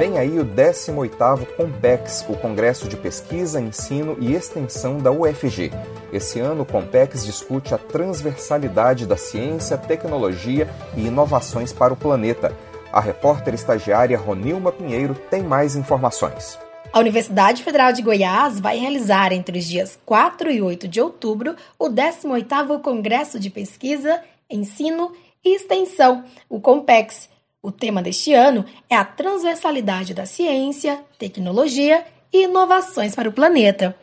Vem 0.03 0.17
aí 0.17 0.37
o 0.37 0.45
18º 0.45 1.45
Compex, 1.55 2.25
o 2.27 2.35
Congresso 2.35 2.89
de 2.89 2.97
Pesquisa, 2.97 3.61
Ensino 3.61 4.17
e 4.19 4.33
Extensão 4.33 4.97
da 4.97 5.09
UFG. 5.09 5.71
Esse 6.11 6.41
ano, 6.41 6.63
o 6.63 6.65
Compex 6.65 7.25
discute 7.25 7.73
a 7.73 7.77
transversalidade 7.77 9.05
da 9.05 9.15
ciência, 9.15 9.77
tecnologia 9.77 10.69
e 10.97 11.05
inovações 11.05 11.71
para 11.71 11.93
o 11.93 11.95
planeta. 11.95 12.53
A 12.91 12.99
repórter 12.99 13.53
estagiária 13.53 14.17
Ronilma 14.17 14.73
Pinheiro 14.73 15.15
tem 15.31 15.41
mais 15.41 15.77
informações. 15.77 16.59
A 16.91 16.99
Universidade 16.99 17.63
Federal 17.63 17.93
de 17.93 18.01
Goiás 18.01 18.59
vai 18.59 18.77
realizar 18.77 19.31
entre 19.31 19.57
os 19.57 19.63
dias 19.63 19.97
4 20.05 20.51
e 20.51 20.61
8 20.61 20.85
de 20.85 20.99
outubro 20.99 21.55
o 21.79 21.87
18º 21.87 22.81
Congresso 22.81 23.39
de 23.39 23.49
Pesquisa, 23.49 24.21
Ensino 24.49 25.13
e 25.45 25.55
Extensão, 25.55 26.25
o 26.49 26.59
COMPEX. 26.59 27.31
O 27.65 27.71
tema 27.71 28.01
deste 28.01 28.33
ano 28.33 28.65
é 28.89 28.95
a 28.97 29.05
transversalidade 29.05 30.13
da 30.13 30.25
ciência, 30.25 30.99
tecnologia 31.17 32.05
e 32.33 32.43
inovações 32.43 33.15
para 33.15 33.29
o 33.29 33.31
planeta. 33.31 33.95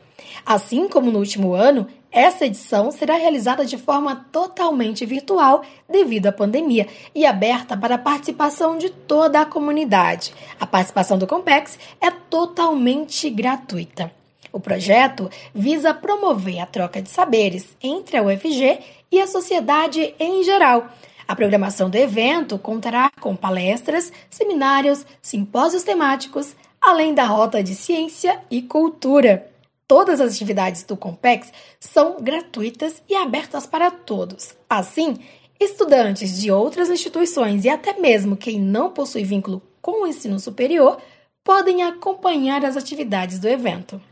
Assim 0.46 0.88
como 0.88 1.10
no 1.10 1.18
último 1.18 1.52
ano, 1.52 1.86
essa 2.10 2.46
edição 2.46 2.90
será 2.90 3.16
realizada 3.16 3.62
de 3.66 3.76
forma 3.76 4.26
totalmente 4.32 5.04
virtual 5.04 5.62
devido 5.86 6.28
à 6.28 6.32
pandemia 6.32 6.88
e 7.14 7.26
aberta 7.26 7.76
para 7.76 7.96
a 7.96 7.98
participação 7.98 8.78
de 8.78 8.88
toda 8.88 9.42
a 9.42 9.44
comunidade. 9.44 10.32
A 10.58 10.66
participação 10.66 11.18
do 11.18 11.26
Compex 11.26 11.78
é 12.00 12.10
totalmente 12.10 13.28
gratuita. 13.28 14.10
O 14.50 14.58
projeto 14.58 15.28
visa 15.54 15.92
promover 15.92 16.60
a 16.60 16.66
troca 16.66 17.02
de 17.02 17.10
saberes 17.10 17.76
entre 17.82 18.16
a 18.16 18.22
UFG 18.22 18.78
e 19.12 19.20
a 19.20 19.26
sociedade 19.26 20.14
em 20.18 20.42
geral. 20.42 20.88
A 21.30 21.36
programação 21.36 21.88
do 21.88 21.94
evento 21.94 22.58
contará 22.58 23.08
com 23.20 23.36
palestras, 23.36 24.12
seminários, 24.28 25.06
simpósios 25.22 25.84
temáticos, 25.84 26.56
além 26.80 27.14
da 27.14 27.22
rota 27.24 27.62
de 27.62 27.72
ciência 27.72 28.42
e 28.50 28.60
cultura. 28.60 29.48
Todas 29.86 30.20
as 30.20 30.34
atividades 30.34 30.82
do 30.82 30.96
Compex 30.96 31.52
são 31.78 32.20
gratuitas 32.20 33.00
e 33.08 33.14
abertas 33.14 33.64
para 33.64 33.92
todos. 33.92 34.56
Assim, 34.68 35.18
estudantes 35.60 36.36
de 36.36 36.50
outras 36.50 36.90
instituições 36.90 37.64
e 37.64 37.68
até 37.68 37.92
mesmo 37.92 38.36
quem 38.36 38.60
não 38.60 38.90
possui 38.90 39.22
vínculo 39.22 39.62
com 39.80 40.02
o 40.02 40.08
ensino 40.08 40.40
superior 40.40 41.00
podem 41.44 41.84
acompanhar 41.84 42.64
as 42.64 42.76
atividades 42.76 43.38
do 43.38 43.46
evento. 43.46 44.02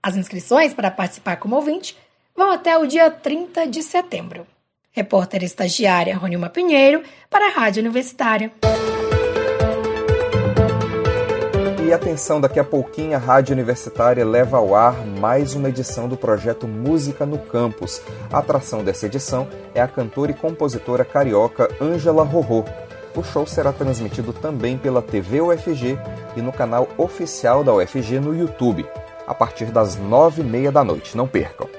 As 0.00 0.14
inscrições 0.14 0.72
para 0.72 0.92
participar 0.92 1.38
como 1.38 1.56
ouvinte 1.56 1.96
vão 2.36 2.52
até 2.52 2.78
o 2.78 2.86
dia 2.86 3.10
30 3.10 3.66
de 3.66 3.82
setembro. 3.82 4.46
Repórter 4.90 5.44
estagiária 5.44 6.16
Ronilma 6.16 6.48
Pinheiro 6.48 7.02
para 7.30 7.46
a 7.46 7.50
Rádio 7.50 7.80
Universitária. 7.82 8.50
E 11.88 11.92
atenção, 11.92 12.38
daqui 12.38 12.60
a 12.60 12.64
pouquinho 12.64 13.16
a 13.16 13.18
Rádio 13.18 13.54
Universitária 13.54 14.24
leva 14.24 14.58
ao 14.58 14.74
ar 14.74 15.06
mais 15.06 15.54
uma 15.54 15.70
edição 15.70 16.06
do 16.06 16.18
projeto 16.18 16.68
Música 16.68 17.24
no 17.24 17.38
Campus. 17.38 18.02
A 18.30 18.38
atração 18.38 18.84
dessa 18.84 19.06
edição 19.06 19.48
é 19.74 19.80
a 19.80 19.88
cantora 19.88 20.30
e 20.30 20.34
compositora 20.34 21.04
carioca 21.04 21.68
Ângela 21.80 22.24
Rorô. 22.24 22.64
O 23.16 23.22
show 23.22 23.46
será 23.46 23.72
transmitido 23.72 24.32
também 24.32 24.76
pela 24.76 25.00
TV 25.00 25.40
UFG 25.40 25.98
e 26.36 26.42
no 26.42 26.52
canal 26.52 26.88
oficial 26.98 27.64
da 27.64 27.72
UFG 27.72 28.20
no 28.20 28.36
YouTube, 28.36 28.86
a 29.26 29.34
partir 29.34 29.66
das 29.66 29.96
nove 29.96 30.42
e 30.42 30.44
meia 30.44 30.70
da 30.70 30.84
noite. 30.84 31.16
Não 31.16 31.26
percam! 31.26 31.77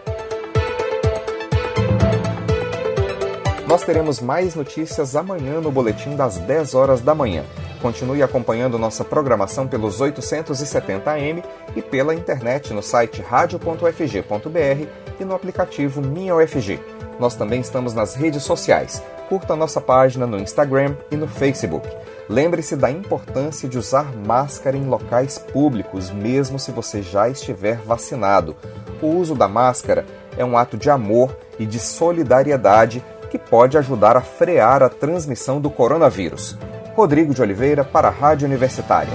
Nós 3.70 3.84
teremos 3.84 4.20
mais 4.20 4.56
notícias 4.56 5.16
amanhã 5.16 5.62
no 5.62 5.72
boletim 5.72 6.16
das 6.16 6.40
10 6.40 6.74
horas 6.74 7.02
da 7.02 7.14
manhã. 7.14 7.44
Continue 7.84 8.24
acompanhando 8.24 8.80
nossa 8.80 9.06
programação 9.06 9.68
pelos 9.68 10.02
870 10.02 11.12
AM 11.12 11.44
e 11.76 11.82
pela 11.84 12.16
internet 12.16 12.74
no 12.74 12.82
site 12.82 13.22
radio.ufg.br 13.22 14.88
e 15.20 15.24
no 15.24 15.36
aplicativo 15.36 16.02
Minha 16.02 16.36
UFG. 16.36 16.80
Nós 17.20 17.36
também 17.36 17.62
estamos 17.62 17.94
nas 17.94 18.16
redes 18.16 18.42
sociais. 18.42 19.04
Curta 19.30 19.56
nossa 19.56 19.80
página 19.80 20.26
no 20.26 20.40
Instagram 20.40 20.96
e 21.12 21.16
no 21.16 21.28
Facebook. 21.28 21.88
Lembre-se 22.28 22.76
da 22.76 22.90
importância 22.90 23.70
de 23.70 23.78
usar 23.78 24.12
máscara 24.26 24.78
em 24.78 24.88
locais 24.88 25.38
públicos, 25.38 26.10
mesmo 26.10 26.58
se 26.58 26.72
você 26.72 27.04
já 27.04 27.30
estiver 27.30 27.78
vacinado. 27.78 28.56
O 29.00 29.10
uso 29.10 29.36
da 29.36 29.48
máscara 29.48 30.08
é 30.36 30.44
um 30.44 30.58
ato 30.58 30.76
de 30.76 30.90
amor 30.90 31.38
e 31.60 31.68
de 31.68 31.80
solidariedade 31.80 33.04
que 33.30 33.38
pode 33.38 33.78
ajudar 33.78 34.18
a 34.18 34.22
frear 34.22 34.84
a 34.84 34.90
transmissão 34.90 35.62
do 35.62 35.70
coronavírus. 35.70 36.58
Rodrigo 36.96 37.34
de 37.34 37.42
Oliveira 37.42 37.84
para 37.84 38.10
a 38.10 38.12
Rádio 38.12 38.46
Universitária. 38.48 39.14